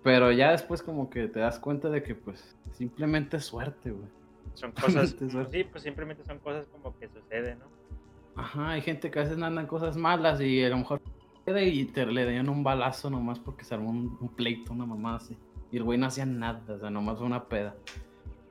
[0.02, 4.08] Pero ya después como que te das cuenta de que pues simplemente es suerte, güey.
[4.54, 5.14] Son cosas,
[5.50, 7.77] sí, pues simplemente son cosas como que suceden, ¿no?
[8.38, 11.02] Ajá, hay gente que a veces andan cosas malas y a lo mejor
[11.56, 15.36] y te le dieron un balazo nomás porque se armó un, pleito, una mamá así.
[15.70, 17.74] Y el güey no hacía nada, o sea, nomás fue una peda.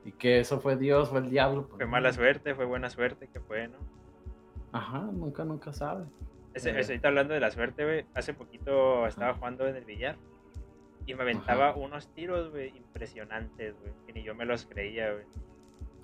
[0.04, 1.66] Y que eso fue Dios, fue el diablo.
[1.68, 3.78] Pues, fue mala suerte, fue buena suerte, que fue, ¿no?
[4.72, 6.04] Ajá, nunca, nunca sabe.
[6.54, 8.04] Ese, ahorita hablando de la suerte, güey.
[8.14, 10.16] Hace poquito estaba jugando en el billar
[11.06, 13.92] y me aventaba unos tiros, güey, impresionantes, güey.
[14.06, 15.24] Que ni yo me los creía, güey.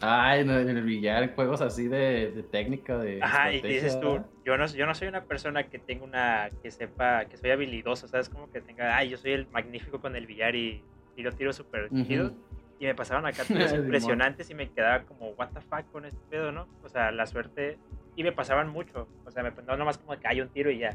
[0.06, 3.22] Ay, en el billar, juegos así de, de técnica, de.
[3.22, 6.50] Ajá, y dices tú, yo no, yo no soy una persona que tenga una.
[6.62, 8.28] que sepa, que soy habilidoso, ¿sabes?
[8.28, 10.82] Como que tenga, ay, yo soy el magnífico con el billar y
[11.16, 12.32] tiro tiros súper chidos.
[12.78, 16.20] Y me pasaban acá tiros impresionantes y me quedaba como, what the fuck con este
[16.28, 16.66] pedo, ¿no?
[16.82, 17.78] O sea, la suerte.
[18.16, 19.08] Y me pasaban mucho.
[19.24, 20.90] O sea, me, no nomás como que hay un tiro y ya.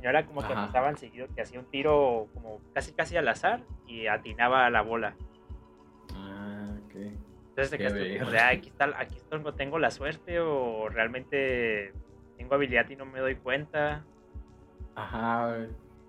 [0.00, 3.60] Y ahora como que pasaban seguido que hacía un tiro como casi casi al azar
[3.86, 5.14] y atinaba a la bola.
[6.14, 7.31] Ah, ok.
[7.56, 9.16] Entonces, de aquí, está, aquí
[9.56, 11.92] tengo la suerte o realmente
[12.38, 14.04] tengo habilidad y no me doy cuenta.
[14.94, 15.66] Ajá,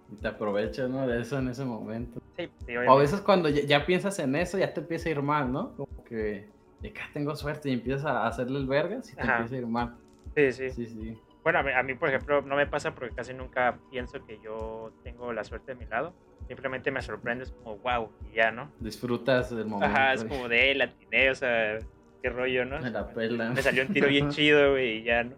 [0.09, 1.05] y te aprovechas, ¿no?
[1.05, 2.21] De eso en ese momento.
[2.37, 5.51] Sí, o a veces cuando ya, piensas en eso, ya te empieza a ir mal,
[5.51, 5.75] ¿no?
[5.75, 9.55] Como que de acá tengo suerte y empiezas a hacerle el vergas y te empieza
[9.55, 9.97] a ir mal.
[10.35, 10.69] Sí, sí.
[10.71, 11.19] Sí, sí.
[11.43, 15.33] Bueno, a mí, por ejemplo, no me pasa porque casi nunca pienso que yo tengo
[15.33, 16.13] la suerte de mi lado.
[16.47, 18.71] Simplemente me sorprende, es como, wow, y ya, ¿no?
[18.79, 19.93] Disfrutas del momento.
[19.93, 21.79] Ajá, es como de, la atiné, o sea,
[22.21, 22.79] qué rollo, ¿no?
[22.79, 23.49] Me la pela.
[23.49, 25.35] Me salió un tiro bien chido, güey, y ya, ¿no?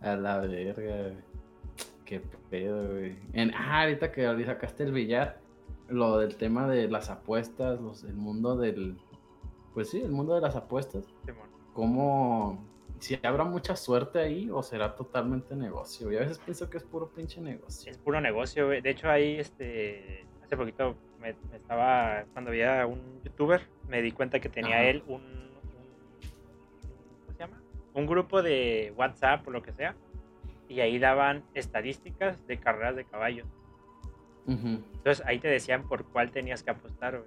[0.00, 1.16] A la verga, güey.
[2.04, 2.20] Qué
[2.50, 3.16] pedo, güey.
[3.32, 5.40] En, ah, ahorita que sacaste el billar,
[5.88, 8.96] lo del tema de las apuestas, los, el mundo del.
[9.74, 11.04] Pues sí, el mundo de las apuestas.
[11.24, 11.32] Sí,
[11.72, 12.64] ¿Cómo
[12.98, 16.10] si habrá mucha suerte ahí o será totalmente negocio.
[16.10, 17.90] Y a veces pienso que es puro pinche negocio.
[17.90, 23.62] Es puro negocio, De hecho, ahí, este, hace poquito me, estaba, cuando había un youtuber,
[23.88, 25.20] me di cuenta que tenía él un,
[27.26, 27.60] ¿cómo se llama?
[27.94, 29.94] Un grupo de WhatsApp o lo que sea.
[30.68, 33.46] Y ahí daban estadísticas de carreras de caballos.
[34.48, 37.24] Entonces ahí te decían por cuál tenías que apostar,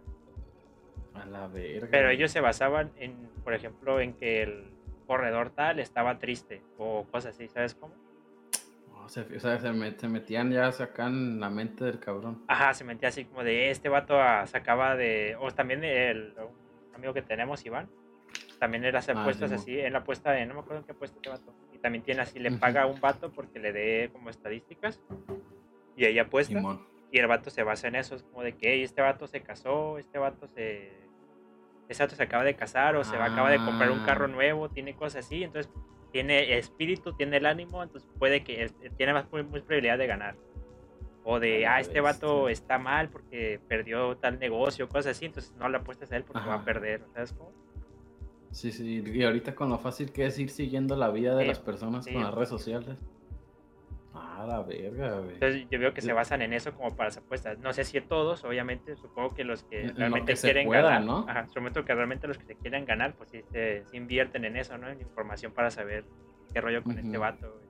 [1.14, 1.90] A la verga.
[1.92, 3.14] Pero ellos se basaban en,
[3.44, 4.79] por ejemplo, en que el
[5.10, 7.96] corredor tal estaba triste o cosas así, ¿sabes cómo?
[9.04, 12.44] o sea, se, metían ya acá en la mente del cabrón.
[12.48, 15.36] Ajá, se metía así como de este vato sacaba de.
[15.40, 16.36] O también el
[16.94, 17.90] amigo que tenemos, Iván,
[18.60, 20.46] también era hacer ah, apuestas así, en la apuesta de.
[20.46, 21.56] No me acuerdo en qué apuesta este vato.
[21.74, 25.02] Y también tiene así, le paga a un vato porque le dé como estadísticas.
[25.98, 26.62] Y ahí apuesta.
[27.12, 29.98] Y el vato se basa en eso, es como de que este vato se casó,
[29.98, 31.09] este vato se
[31.90, 34.30] ese se acaba de casar o se acaba de comprar un carro ah.
[34.30, 35.72] nuevo, tiene cosas así, entonces
[36.12, 40.36] tiene espíritu, tiene el ánimo, entonces puede que tiene más probabilidad de ganar.
[41.24, 45.68] O de, ah, este vato está mal porque perdió tal negocio, cosas así, entonces no
[45.68, 47.52] le apuestas a él porque va a perder, ¿sabes cómo?
[48.52, 51.60] Sí, sí, y ahorita con lo fácil que es ir siguiendo la vida de las
[51.60, 52.98] personas con las redes sociales.
[54.40, 55.34] Ah, la verga, güey.
[55.34, 57.60] Entonces yo veo que se basan en eso como para las apuestas.
[57.60, 61.26] No sé si todos, obviamente, supongo que los que realmente quieren ganar, ¿no?
[61.28, 64.78] Ajá, supongo que realmente los que se quieren ganar, pues sí se, invierten en eso,
[64.78, 64.88] ¿no?
[64.88, 66.06] En información para saber
[66.54, 67.68] qué rollo con este vato, güey.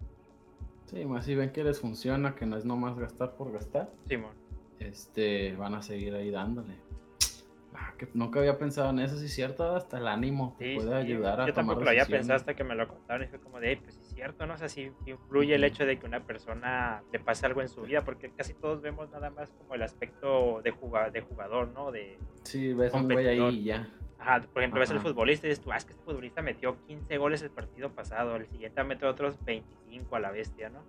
[0.86, 3.90] Sí, más si ven que les funciona, que no es nomás gastar por gastar.
[4.08, 4.36] Simón.
[4.78, 6.76] Este, van a seguir ahí dándole.
[7.74, 11.42] Ah, que nunca había pensado en eso, sí es cierto, hasta el ánimo puede ayudar
[11.42, 13.76] a Yo tampoco lo había pensado hasta que me lo contaron y fue como de,
[13.78, 14.56] pues es cierto, ¿no?
[14.56, 17.84] O sea, sí influye el hecho de que una persona le pase algo en su
[17.84, 21.92] vida, porque casi todos vemos nada más como el aspecto de, jugador, de jugador ¿no?
[21.92, 23.88] De sí, ves un güey ahí y ya.
[24.20, 26.76] Ajá, por ejemplo, ves al futbolista y dices tú, ah, es que este futbolista metió
[26.88, 30.84] 15 goles el partido pasado, el siguiente metió otros 25 a la bestia, ¿no?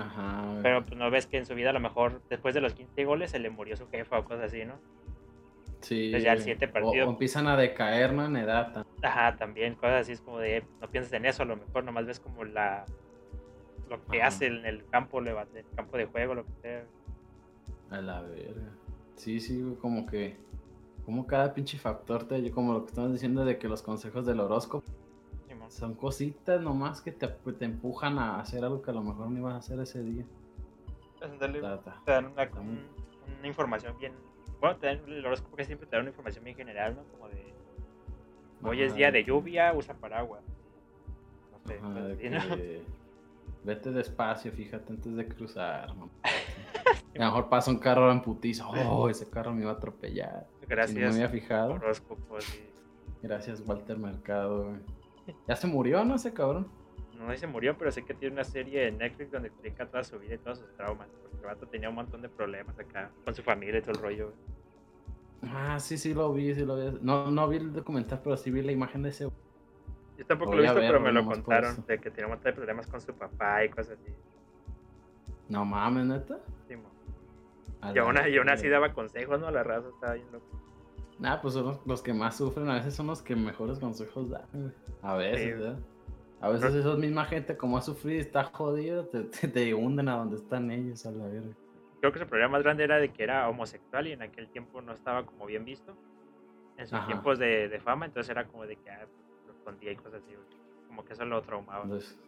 [0.00, 0.58] Ajá.
[0.64, 3.04] Pero pues no ves que en su vida a lo mejor después de los 15
[3.04, 4.74] goles se le murió su jefa o cosas así, ¿no?
[5.80, 6.10] Sí.
[6.10, 7.06] ya el siguiente partido.
[7.06, 8.26] O, empiezan a decaer, ¿no?
[8.26, 8.84] En edad.
[9.02, 12.06] Ajá, también, cosas así es como de, no piensas en eso, a lo mejor nomás
[12.06, 12.86] ves como la
[13.88, 15.36] lo que hace en el campo, el
[15.76, 16.84] campo de juego, lo que sea.
[17.90, 18.72] A la verga.
[19.14, 20.36] Sí, sí, como que,
[21.04, 24.40] como cada pinche factor, te, como lo que estamos diciendo de que los consejos del
[24.40, 24.84] horóscopo
[25.68, 29.38] son cositas nomás que te, te, empujan a hacer algo que a lo mejor no
[29.38, 30.24] ibas a hacer ese día.
[31.18, 32.48] te, dan una,
[33.38, 34.12] una información bien
[34.60, 37.04] bueno, el horóscopo que siempre te da una información bien general, ¿no?
[37.04, 37.52] Como de,
[38.62, 40.42] hoy es día de lluvia, usa paraguas.
[41.52, 41.78] No sé,
[42.34, 42.56] Ajá,
[43.64, 45.92] Vete despacio, fíjate antes de cruzar.
[45.96, 46.08] ¿no?
[46.24, 48.68] a lo mejor pasa un carro en putiza.
[48.68, 50.46] Oh, ese carro me iba a atropellar.
[50.68, 50.96] Gracias.
[50.96, 51.72] no me había fijado.
[51.72, 52.62] Horóscopo, sí.
[53.22, 54.76] Gracias, Walter Mercado.
[55.48, 56.14] Ya se murió, ¿no?
[56.14, 56.68] Ese cabrón.
[57.18, 60.04] No sé se murió, pero sé que tiene una serie en Netflix donde explica toda
[60.04, 61.08] su vida y todos sus traumas.
[61.22, 64.00] Porque el vato tenía un montón de problemas acá con su familia y todo el
[64.00, 64.32] rollo.
[65.48, 66.98] Ah, sí, sí lo vi, sí lo vi.
[67.02, 69.28] No, no vi el documental, pero sí vi la imagen de ese.
[70.16, 72.56] Yo tampoco lo he visto, pero me lo contaron, de que tenía un montón de
[72.56, 74.12] problemas con su papá y cosas así.
[75.48, 76.38] No mames, neta.
[76.68, 76.74] Sí,
[77.94, 79.50] y aún, y así daba consejos, ¿no?
[79.50, 80.46] La raza estaba bien loco.
[81.18, 84.74] Nah, pues son los, que más sufren, a veces son los que mejores consejos dan,
[85.02, 85.78] A veces, ¿verdad?
[86.40, 90.16] A veces esa misma gente, como ha sufrido y está jodido, te, te, hunden a
[90.16, 91.54] donde están ellos, a la verga.
[92.00, 94.80] Creo que su problema más grande era de que era homosexual y en aquel tiempo
[94.82, 95.96] no estaba como bien visto.
[96.76, 99.06] En sus tiempos de, de, fama, entonces era como de que ah,
[99.46, 100.34] lo escondía y cosas así,
[100.88, 101.84] Como que eso lo traumaba.
[101.84, 102.18] Entonces,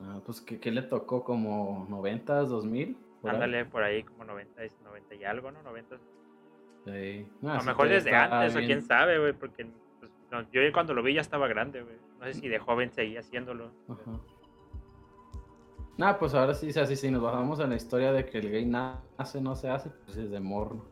[0.00, 1.22] ah, pues, ¿qué, ¿qué, le tocó?
[1.22, 2.96] ¿Como 90, 2000?
[3.22, 5.62] Ándale, por ahí como 90, 90 y algo, ¿no?
[5.62, 5.96] 90.
[6.84, 7.26] Sí.
[7.46, 9.66] a lo mejor desde antes, o quién sabe, güey, porque
[10.00, 11.96] pues, yo cuando lo vi ya estaba grande, güey.
[12.18, 13.70] No sé si de joven seguía haciéndolo.
[13.88, 14.20] Ajá.
[15.98, 18.66] Nah, pues ahora sí, si sí, nos bajamos en la historia de que el gay
[18.66, 20.84] nace, no se hace, pues es de morro.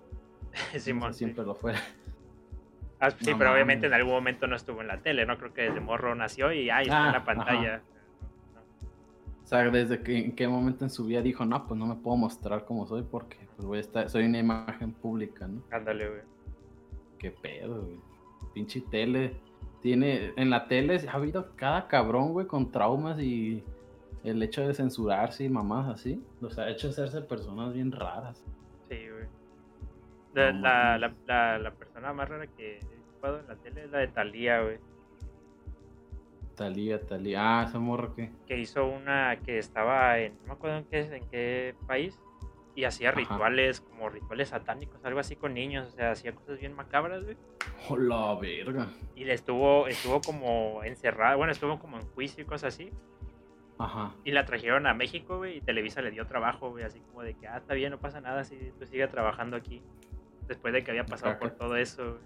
[0.79, 1.13] Simón.
[1.13, 1.75] siempre lo fue.
[3.01, 5.37] Ah, sí, pero obviamente en algún momento no estuvo en la tele, ¿no?
[5.37, 7.83] Creo que desde morro nació y ahí está en la ah, pantalla.
[9.43, 11.97] O sea, desde que, en qué momento en su vida dijo, no, pues no me
[11.97, 15.63] puedo mostrar como soy porque pues voy a estar, soy una imagen pública, ¿no?
[15.71, 16.23] Ándale, güey.
[17.19, 18.01] Qué pedo, güey.
[18.55, 19.37] Pinche tele.
[19.83, 23.63] Tiene, en la tele ha habido cada cabrón, güey, con traumas y
[24.25, 26.23] el hecho de censurarse y mamás así.
[26.41, 28.43] Los ha hecho hacerse personas bien raras.
[28.89, 29.27] Sí, güey.
[30.33, 33.99] La, la, la, la, persona más rara que he visto en la tele es la
[33.99, 34.79] de Talía, güey.
[36.57, 37.61] Talía, Talía.
[37.61, 38.33] Ah, esa morra que.
[38.47, 40.37] Que hizo una que estaba en.
[40.41, 42.19] No me acuerdo en qué, en qué país.
[42.77, 45.87] Y hacía rituales, como rituales satánicos, algo así con niños.
[45.87, 47.37] O sea, hacía cosas bien macabras, güey.
[47.89, 48.89] ¡Hola, verga!
[49.15, 51.37] Y le estuvo, estuvo como encerrada.
[51.37, 52.91] Bueno, estuvo como en juicio y cosas así.
[53.79, 54.15] Ajá.
[54.25, 55.59] Y la trajeron a México, güey.
[55.59, 56.85] Y Televisa le dio trabajo, güey.
[56.85, 59.83] Así como de que, ah, está bien, no pasa nada si tú sigues trabajando aquí.
[60.47, 62.19] Después de que había pasado por todo eso,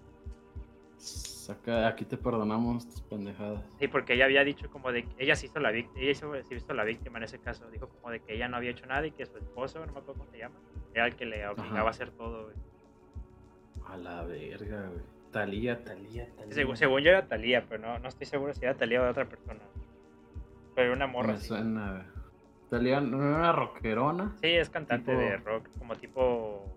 [1.86, 3.64] aquí te perdonamos tus pendejadas.
[3.78, 6.74] Sí, porque ella había dicho como de que ella se hizo la víctima, ella hizo,
[6.74, 7.68] la víctima en ese caso.
[7.70, 9.90] Dijo como de que ella no había hecho nada y que su esposo, no me
[9.90, 10.56] acuerdo cómo se llama,
[10.94, 12.56] era el que le obligaba a hacer todo, güey.
[13.86, 15.02] A la verga, güey.
[15.30, 16.76] Talía, Talía, Talía.
[16.76, 19.28] Según, yo era Talía, pero no, no estoy seguro si era Talía o de otra
[19.28, 19.60] persona.
[20.78, 21.32] Pero una morra.
[21.32, 22.06] Me suena.
[22.70, 24.36] Era una rockerona.
[24.40, 26.72] Sí, es cantante de rock, como tipo.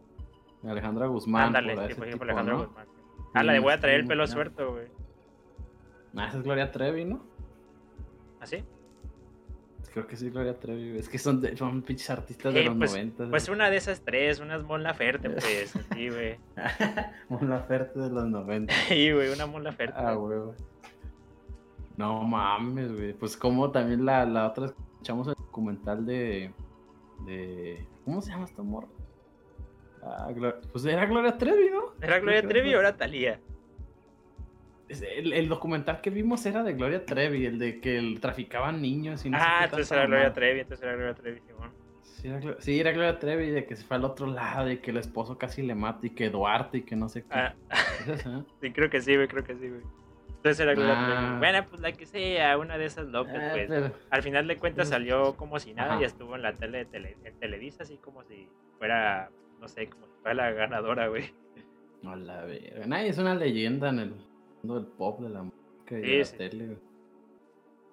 [0.67, 1.55] Alejandra Guzmán.
[1.55, 2.87] Ándale, tipo, tipo Alejandra Guzmán.
[3.35, 4.87] Ah, la de voy a traer el pelo suelto, güey.
[6.15, 7.23] Ah, esa es Gloria Trevi, ¿no?
[8.39, 8.63] ¿Ah, sí?
[9.93, 10.97] Creo que sí, Gloria Trevi.
[10.97, 13.29] Es que son, son pinches artistas de los pues, 90.
[13.29, 16.39] Pues una de esas tres, una es Mon Laferte, pues, sí, güey.
[17.29, 18.73] Mon Laferte de los 90.
[18.87, 19.93] Sí, güey, una Mon Laferte.
[19.95, 20.39] Ah, güey.
[21.97, 23.13] No mames, güey.
[23.13, 26.51] Pues como también la, la otra escuchamos el documental de,
[27.25, 27.85] de...
[28.05, 28.87] ¿Cómo se llama esta morra?
[30.03, 30.29] Ah,
[30.71, 31.93] pues era Gloria Trevi, ¿no?
[32.01, 33.39] ¿Era Gloria Trevi o era Talía?
[34.89, 39.29] El, el, documental que vimos era de Gloria Trevi, el de que traficaban niños y
[39.29, 41.71] no Ah, entonces era Gloria Trevi, entonces era Gloria Trevi, Simón.
[42.01, 44.91] Sí era, sí, era Gloria Trevi, de que se fue al otro lado y que
[44.91, 47.29] el esposo casi le mata y que Duarte y que no sé qué.
[47.31, 47.55] Ah.
[48.61, 49.81] sí, creo que sí, güey, creo que sí, güey.
[50.43, 50.73] Entonces era.
[50.75, 51.37] Ah.
[51.37, 53.69] Bueno, pues la que sea, una de esas locas, ah, pues.
[54.09, 57.37] Al final de cuentas salió como si nada y estuvo en la tele, tele en
[57.37, 59.29] Televisa, así como si fuera
[59.59, 61.31] no sé, como si fuera la ganadora, güey.
[62.01, 62.87] No la verga.
[62.87, 64.15] Nadie es una leyenda en el
[64.63, 66.79] mundo del pop, de la música y de la tele, güey.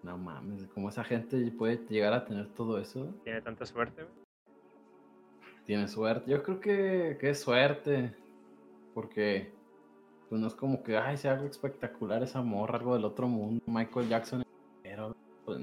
[0.02, 3.14] No mames, ¿cómo esa gente puede llegar a tener todo eso?
[3.24, 4.14] Tiene tanta suerte, güey.
[5.66, 6.30] Tiene suerte.
[6.30, 8.14] Yo creo que, que es suerte.
[8.94, 9.52] Porque
[10.28, 13.62] pues no es como que, ay, sea algo espectacular esa morra, algo del otro mundo.
[13.66, 14.44] Michael Jackson,
[14.82, 15.58] pero pues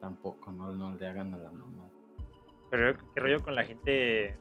[0.00, 1.88] tampoco, no, no le hagan a la mamá.
[2.70, 4.38] Pero qué rollo con la gente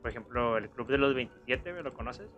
[0.00, 2.28] por ejemplo, el Club de los 27, ¿lo conoces?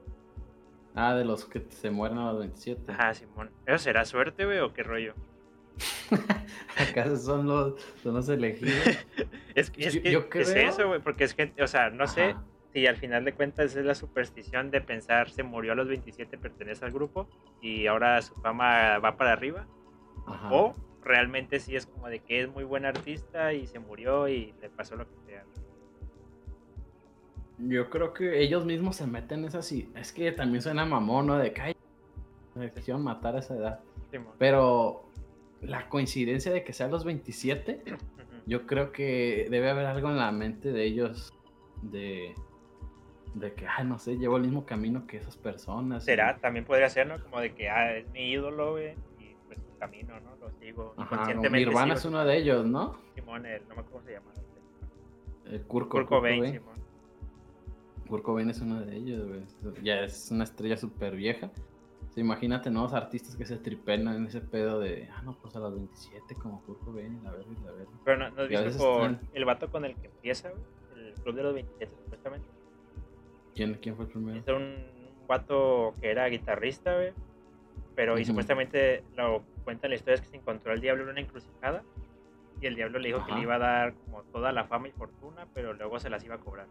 [0.95, 2.93] Ah, de los que se mueren a los 27.
[2.93, 3.51] Ajá, Simón.
[3.67, 5.15] ¿Eso será suerte, güey, o qué rollo?
[6.79, 8.75] ¿Acaso son los, son los elegidos?
[9.55, 12.35] es, que, es, que es eso, güey, porque es gente, o sea, no sé
[12.73, 16.37] si al final de cuentas es la superstición de pensar se murió a los 27,
[16.39, 17.29] pertenece al grupo
[17.63, 19.67] y ahora su fama va para arriba.
[20.51, 24.55] O realmente sí es como de que es muy buen artista y se murió y
[24.61, 25.45] le pasó lo que sea.
[27.59, 31.39] Yo creo que ellos mismos se meten en esas Es que también suena mamón, ¿no?
[31.39, 31.75] De que
[32.75, 33.81] quisieron matar a esa edad.
[34.39, 35.09] Pero
[35.63, 37.83] la coincidencia de que sean los 27,
[38.47, 41.33] yo creo que debe haber algo en la mente de ellos
[41.83, 42.35] de,
[43.39, 46.05] de que, ah, no sé, llevo el mismo camino que esas personas.
[46.05, 47.23] Será, también podría ser, ¿no?
[47.23, 50.37] Como de que, ah, es mi ídolo, güey, y pues su camino, ¿no?
[50.37, 50.95] Lo sigo.
[50.97, 52.99] Ajá, Nirvana es uno de ellos, ¿no?
[53.15, 54.33] Simón, el, no me acuerdo cómo se llama.
[55.47, 56.79] El Kurko, Kurko Simón.
[58.09, 59.43] Kurt Cobain es uno de ellos, güey.
[59.83, 61.51] Ya es una estrella súper vieja.
[62.17, 65.75] imagínate nuevos artistas que se tripelan en ese pedo de, ah, no, pues a las
[65.75, 67.93] 27 como Kurt Cobain, la verga, la verga.
[68.05, 70.51] Pero no, no has visto por el vato con el que empieza,
[70.97, 72.58] el club de los 27 supuestamente.
[73.59, 74.39] ¿Quién, quién fue el primero?
[74.39, 74.77] Es un,
[75.27, 77.13] vato que era guitarrista, güey.
[77.97, 81.21] Pero y supuestamente lo cuenta la historia es que se encontró el diablo en una
[81.21, 81.83] encrucijada
[82.61, 84.93] y el diablo le dijo que le iba a dar como toda la fama y
[84.93, 86.67] fortuna, pero luego se las iba a cobrar.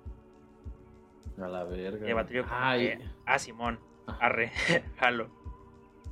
[1.41, 2.07] A la verga.
[2.07, 3.79] Y el vato dijo, ah, Simón,
[4.21, 4.53] arre,
[4.97, 5.29] jalo.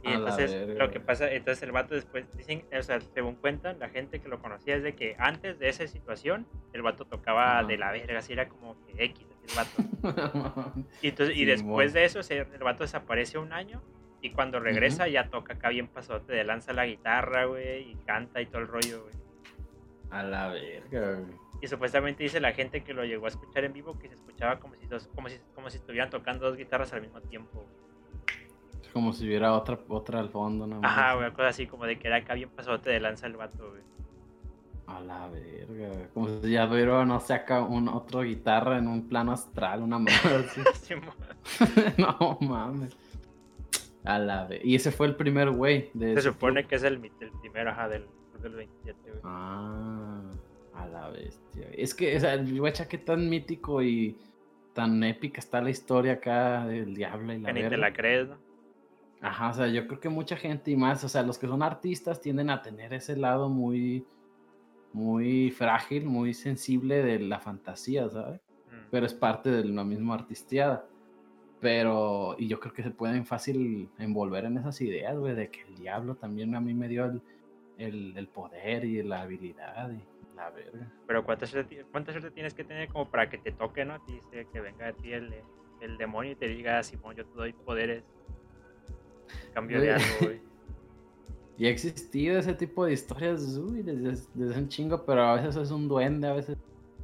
[0.04, 3.88] Y entonces lo que pasa, entonces el vato después, dicen, o sea, según cuentan, la
[3.88, 7.78] gente que lo conocía es de que antes de esa situación, el vato tocaba de
[7.78, 10.74] la verga, así era como que X, el vato.
[11.02, 13.82] y, entonces, y después de eso, el vato desaparece un año
[14.22, 18.42] y cuando regresa ya toca acá bien pasote, de lanza la guitarra, güey, y canta
[18.42, 19.14] y todo el rollo, güey.
[20.10, 21.22] A la verga,
[21.62, 24.60] Y supuestamente dice la gente que lo llegó a escuchar en vivo que se escuchaba
[24.60, 27.66] como si, como si, como si estuvieran tocando dos guitarras al mismo tiempo.
[28.94, 30.80] Como si hubiera otra, otra al fondo, ¿no?
[30.84, 33.70] Ajá, güey, cosa así como de que era acá bien pasote de lanza el vato,
[33.70, 33.84] güey.
[34.88, 39.08] A la verga, Como si ya hubiera, no sé, acá un, otro guitarra en un
[39.08, 40.62] plano astral, una madre así.
[41.98, 42.96] no mames.
[44.04, 44.64] A la verga.
[44.64, 45.90] Y ese fue el primer güey.
[45.98, 48.06] Se supone que es el, el primero, ajá, del,
[48.44, 49.22] del 27, güey.
[49.24, 50.22] Ah,
[50.76, 51.68] a la bestia.
[51.74, 54.16] Es que, o sea, el guacha que tan mítico y
[54.74, 58.28] tan épica está la historia acá del diablo y la Que ni te la crees,
[58.28, 58.38] ¿no?
[59.22, 61.64] Ajá, o sea, yo creo que mucha gente y más, o sea, los que son
[61.64, 64.06] artistas tienden a tener ese lado muy,
[64.96, 68.40] muy frágil, muy sensible de la fantasía, ¿sabes?
[68.72, 68.88] Mm.
[68.92, 70.88] Pero es parte de la misma artisteada.
[71.60, 75.64] Pero, y yo creo que se pueden fácil envolver en esas ideas, güey, de que
[75.64, 77.06] el diablo también a mí me dio
[77.78, 80.02] el, el, poder y la habilidad y
[80.34, 80.90] la verga.
[81.06, 84.00] Pero ¿cuánta suerte, ¿cuánta suerte tienes que tener como para que te toque, ¿no?
[84.08, 85.34] Dice que venga a ti el,
[85.82, 88.06] el demonio y te diga, Simón, yo te doy poderes
[89.54, 90.45] cambio de algo, güey.
[91.58, 95.56] Y ha existido ese tipo de historias, uy, desde, desde, un chingo, pero a veces
[95.56, 96.58] es un duende, a veces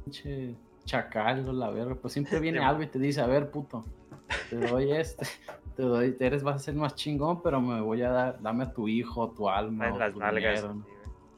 [0.04, 0.54] pinche
[0.84, 1.94] chacal o la verga.
[1.94, 3.84] Pues siempre viene algo y te dice, a ver, puto,
[4.50, 5.26] te doy este,
[5.76, 8.72] te doy, eres, vas a ser más chingón, pero me voy a dar, dame a
[8.72, 9.86] tu hijo, tu alma.
[9.86, 10.64] A las nalgas.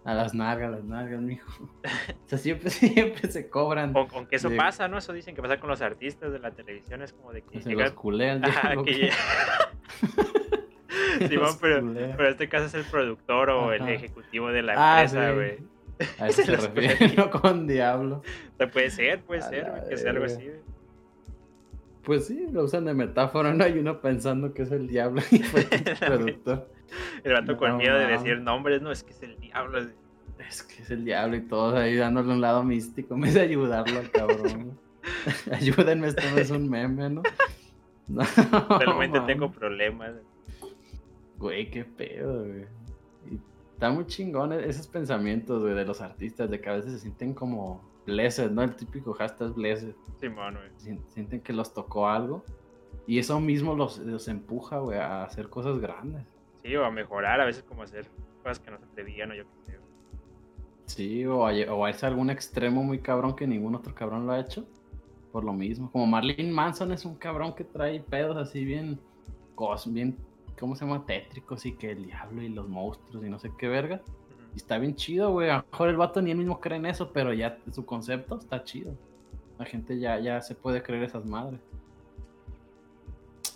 [0.04, 1.70] a las nalgas, las nalgas, mijo.
[1.84, 3.94] o sea, siempre, siempre se cobran.
[3.94, 4.98] aunque eso pasa, ¿no?
[4.98, 7.62] Eso dicen que pasa con los artistas de la televisión, es como de que.
[7.62, 8.42] Se los culean,
[8.84, 9.10] que...
[11.28, 11.82] Simón, pero,
[12.16, 15.74] pero este caso es el productor o el ejecutivo de la ah, empresa, güey.
[16.18, 18.22] A eso se refiere, no con Diablo.
[18.72, 20.50] puede ser, puede ser, que sea algo así,
[22.02, 25.38] Pues sí, lo usan de metáfora, no hay uno pensando que es el diablo y
[25.38, 26.68] fue el productor.
[27.22, 29.78] El vato con miedo de decir nombres, no, es que es el diablo.
[30.38, 33.16] Es que es el diablo y todos ahí dándole un lado místico.
[33.16, 34.78] Me hace ayudarlo al cabrón.
[35.52, 37.22] Ayúdenme, esto no es un meme, ¿no?
[38.08, 38.22] no
[38.78, 40.12] Realmente tengo problemas.
[41.38, 42.66] Güey, qué pedo, güey.
[43.30, 43.40] Y
[43.72, 46.98] está muy chingón e-, esos pensamientos, güey, de los artistas, de que a veces se
[47.00, 48.62] sienten como blessed, ¿no?
[48.62, 49.94] El típico hashtag blessed.
[50.20, 50.98] Simón, güey.
[51.08, 52.44] Sienten que los tocó algo.
[53.06, 56.24] Y eso mismo los, los empuja, güey, a hacer cosas grandes.
[56.62, 58.06] Sí, o a mejorar, a veces como hacer
[58.42, 59.78] cosas que no se atrevían o yo qué sé.
[60.86, 64.26] Sí, o a, o a irse a algún extremo muy cabrón que ningún otro cabrón
[64.26, 64.66] lo ha hecho.
[65.32, 65.90] Por lo mismo.
[65.90, 69.00] Como Marlene Manson es un cabrón que trae pedos así bien,
[69.88, 70.16] bien
[70.58, 71.06] ¿cómo se llama?
[71.06, 74.00] Tétricos y que el diablo y los monstruos y no sé qué verga.
[74.54, 75.50] Y está bien chido, güey.
[75.50, 78.38] A lo mejor el vato ni él mismo cree en eso, pero ya su concepto
[78.38, 78.96] está chido.
[79.58, 81.60] La gente ya, ya se puede creer esas madres.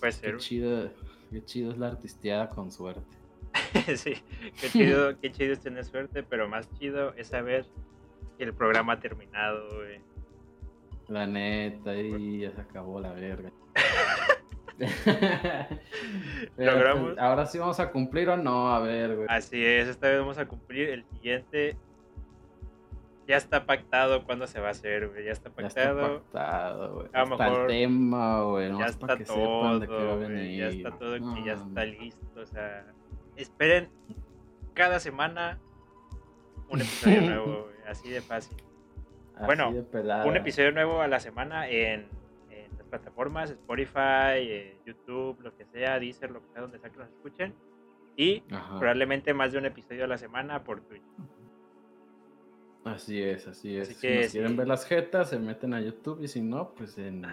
[0.01, 0.33] Puede ser.
[0.33, 0.91] Qué chido,
[1.31, 3.19] qué chido es la artisteada con suerte.
[3.97, 4.15] sí,
[4.61, 7.67] qué chido, qué chido es tener suerte, pero más chido es saber
[8.37, 10.01] que el programa ha terminado, güey.
[11.09, 13.51] La neta, y ya se acabó la verga.
[16.57, 17.19] Logramos.
[17.19, 19.27] ahora sí vamos a cumplir o no, a ver, güey.
[19.29, 20.91] Así es, esta vez vamos a cumplir.
[20.91, 21.77] El siguiente
[23.27, 25.25] ya está pactado cuándo se va a hacer, güey.
[25.25, 26.01] Ya está pactado.
[26.01, 27.09] Ya está pactado, güey.
[27.13, 27.61] A lo mejor.
[27.61, 28.79] el tema, güey.
[28.79, 32.41] Ya está todo, Ya está todo, que ya está listo.
[32.41, 32.87] O sea,
[33.37, 33.91] esperen
[34.75, 35.59] cada semana
[36.69, 37.77] un episodio nuevo, güey.
[37.87, 38.57] Así de fácil.
[39.45, 42.07] bueno, un episodio nuevo a la semana en
[42.89, 47.09] plataformas, Spotify, eh, YouTube, lo que sea, Deezer, lo que sea, donde sea que nos
[47.09, 47.55] escuchen.
[48.17, 51.05] Y probablemente más de un episodio a la semana por Twitch.
[52.85, 53.89] Así es, así es.
[53.89, 57.27] si quieren ver las jetas, se meten a YouTube y si no, pues en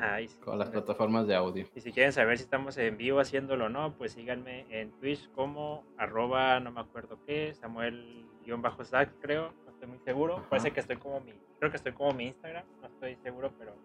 [0.43, 1.67] con las plataformas de audio.
[1.73, 5.29] Y si quieren saber si estamos en vivo haciéndolo o no, pues síganme en Twitch
[5.31, 10.45] como arroba, no me acuerdo qué, Samuel-Zack, creo, no estoy muy seguro.
[10.49, 13.53] Puede ser que estoy como mi, creo que estoy como mi Instagram, no estoy seguro,
[13.57, 13.75] pero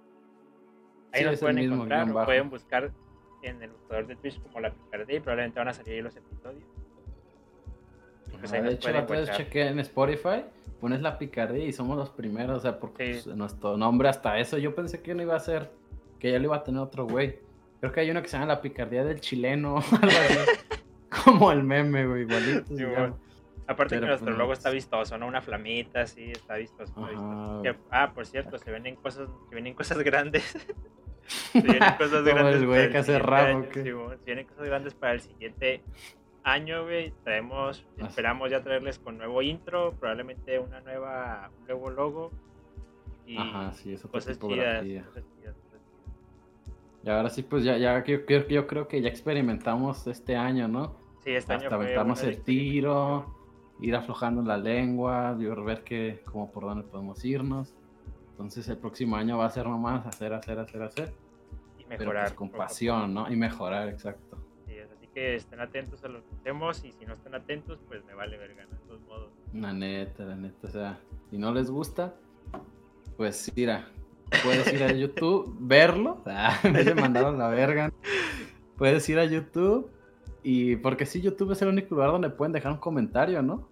[1.13, 2.91] Ahí nos pueden encontrar, pueden buscar
[3.43, 6.17] en el buscador de Twitch como la picardía y probablemente van a salir ahí los
[6.17, 6.63] episodios.
[8.39, 10.45] Pues de hecho, la vez chequé en Spotify,
[10.81, 14.57] pones la picardía y somos los primeros, o sea, porque pues, nuestro nombre hasta eso,
[14.59, 15.71] yo pensé que no iba a ser,
[16.19, 17.39] que ya lo iba a tener otro güey.
[17.81, 19.77] Creo que hay uno que se llama la picardía del chileno,
[21.25, 23.17] como el meme, güey, igualito.
[23.67, 25.29] Aparte que nuestro pues, logo está vistoso, ¿no?
[25.29, 26.93] Una flamita, sí, está vistoso.
[27.91, 30.57] ah, por cierto, se venden cosas, se venden cosas grandes.
[31.31, 32.65] se vienen cosas grandes.
[32.65, 33.83] güey que hace raro, se
[34.25, 35.83] vienen cosas grandes para el siguiente
[36.43, 37.13] año, güey.
[37.25, 42.31] Traemos, esperamos ya traerles con nuevo intro, probablemente una nueva, un nuevo logo.
[43.27, 45.57] Y Ajá, sí, eso cosas chidas, cosas chidas,
[47.05, 50.97] Y ahora sí, pues ya, ya yo, yo, creo que ya experimentamos este año, ¿no?
[51.23, 51.77] Sí, este Hasta año.
[51.77, 53.37] aventamos el tiro,
[53.81, 57.75] ir aflojando la lengua, ver que, como por dónde podemos irnos.
[58.33, 61.13] Entonces el próximo año va a ser nomás hacer, hacer, hacer, hacer.
[61.97, 62.35] Pues, mejorar.
[62.35, 63.31] con pasión, ¿no?
[63.31, 64.41] Y mejorar, exacto
[65.15, 68.37] que estén atentos a lo que hacemos y si no están atentos, pues me vale
[68.39, 69.31] verga, de todos modos.
[69.53, 71.01] La neta, la neta, o sea,
[71.31, 72.15] si no les gusta,
[73.17, 73.89] pues mira,
[74.43, 77.93] puedes ir a YouTube, verlo, ah, de mandaron la verga,
[78.77, 79.91] puedes ir a YouTube
[80.43, 83.69] y porque si YouTube es el único lugar donde pueden dejar un comentario, ¿no?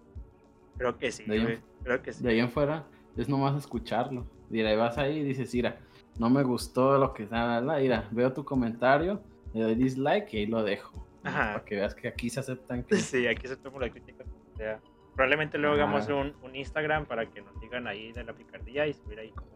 [0.77, 2.23] Creo que sí, de ahí, creo que sí.
[2.23, 2.85] De ahí en fuera
[3.17, 4.25] es nomás escucharlo.
[4.51, 5.77] Y vas ahí y dices, mira,
[6.17, 9.21] no me gustó lo que está, mira, veo tu comentario,
[9.53, 11.05] le doy dislike y ahí lo dejo.
[11.23, 12.85] Para que veas que aquí se aceptan.
[12.89, 14.23] Sí, aquí aceptamos la crítica
[14.59, 14.79] sea.
[15.15, 18.93] Probablemente luego hagamos un, un, Instagram para que nos digan ahí de la picardía y
[18.93, 19.49] subir ahí como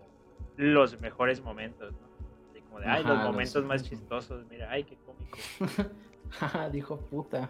[0.58, 2.08] los mejores momentos, ¿no?
[2.50, 5.38] Así como de, ay, los momentos más chistosos, mira, ay, qué cómico.
[6.72, 7.50] dijo puta.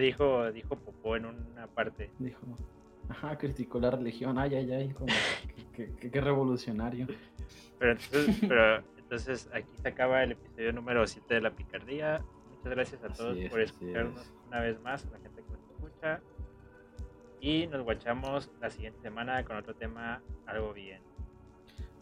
[0.00, 2.10] dijo, dijo popó en una parte.
[2.18, 2.40] Dijo,
[3.08, 5.12] ajá, criticó la religión, ay, ay, ay, como,
[5.74, 7.06] qué, revolucionario.
[7.82, 12.24] Pero entonces, pero entonces aquí se acaba el episodio número 7 de la picardía.
[12.54, 16.20] Muchas gracias a todos por escucharnos una vez más, a la gente que nos escucha.
[17.40, 21.00] Y nos guachamos la siguiente semana con otro tema algo bien.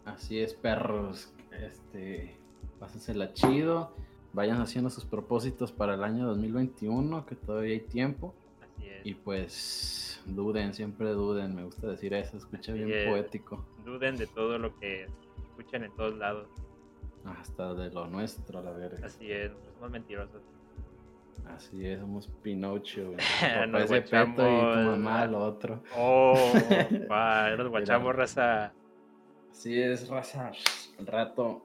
[0.05, 1.33] Así es, perros.
[1.51, 2.37] Este,
[2.79, 3.95] pásensela chido.
[4.33, 8.35] Vayan haciendo sus propósitos para el año 2021, que todavía hay tiempo.
[8.61, 9.03] Así es.
[9.03, 11.55] Y pues duden, siempre duden.
[11.55, 13.65] Me gusta decir eso, escucha bien poético.
[13.83, 15.07] Duden de todo lo que
[15.61, 16.47] escuchan en todos lados.
[17.25, 19.05] Hasta de lo nuestro, la verga.
[19.05, 20.41] Así es, somos mentirosos.
[21.47, 23.13] Así es, somos Pinocho.
[23.67, 24.33] Nos guachamos...
[24.33, 25.83] y tu mamá lo otro.
[25.95, 26.35] Oh,
[27.57, 28.73] nos guachamos, raza.
[29.51, 30.51] Así es, raza.
[30.97, 31.63] El rato.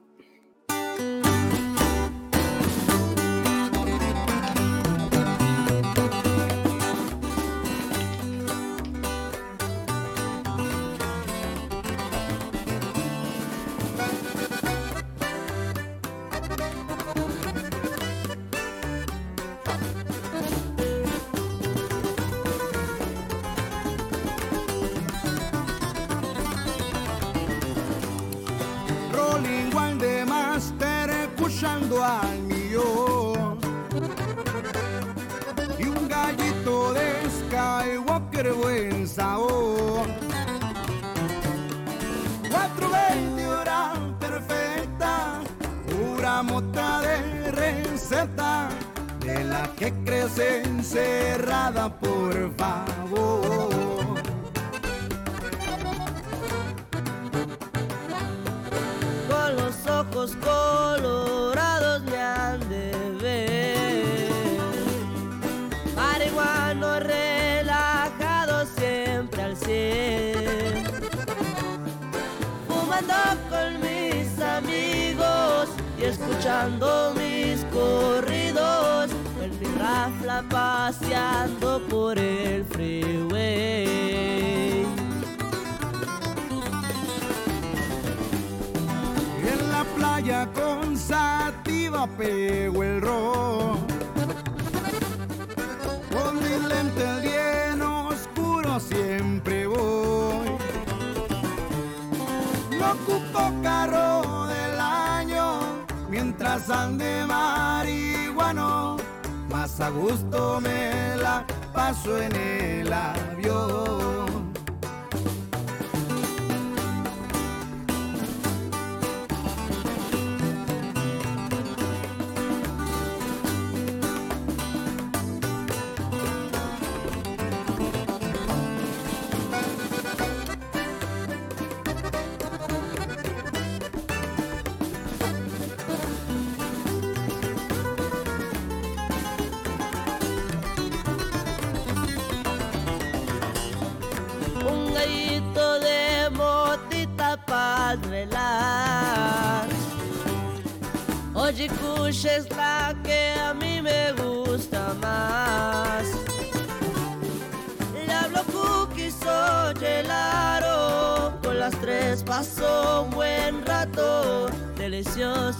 [109.97, 114.36] gusto me la paso en el avión.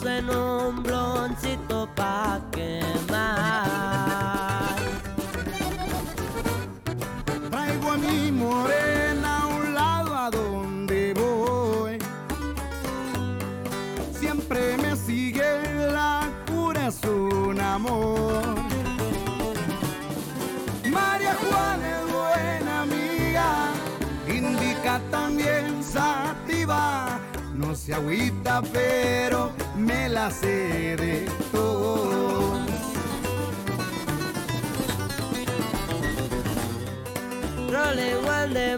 [0.07, 3.67] En un bloncito pa' quemar.
[7.49, 11.97] Traigo a mi morena a un lado a donde voy.
[14.19, 15.43] Siempre me sigue
[15.91, 18.43] la cura, es un amor.
[20.89, 23.49] María Juana es buena amiga,
[24.27, 27.19] indica también sativa.
[27.53, 29.16] No se agüita, pero
[30.31, 32.59] sé de todo.
[37.71, 38.77] Rolling one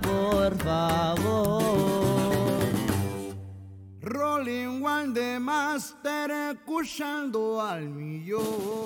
[0.00, 1.62] por favor.
[4.00, 8.83] Rolling One de Master escuchando al millón.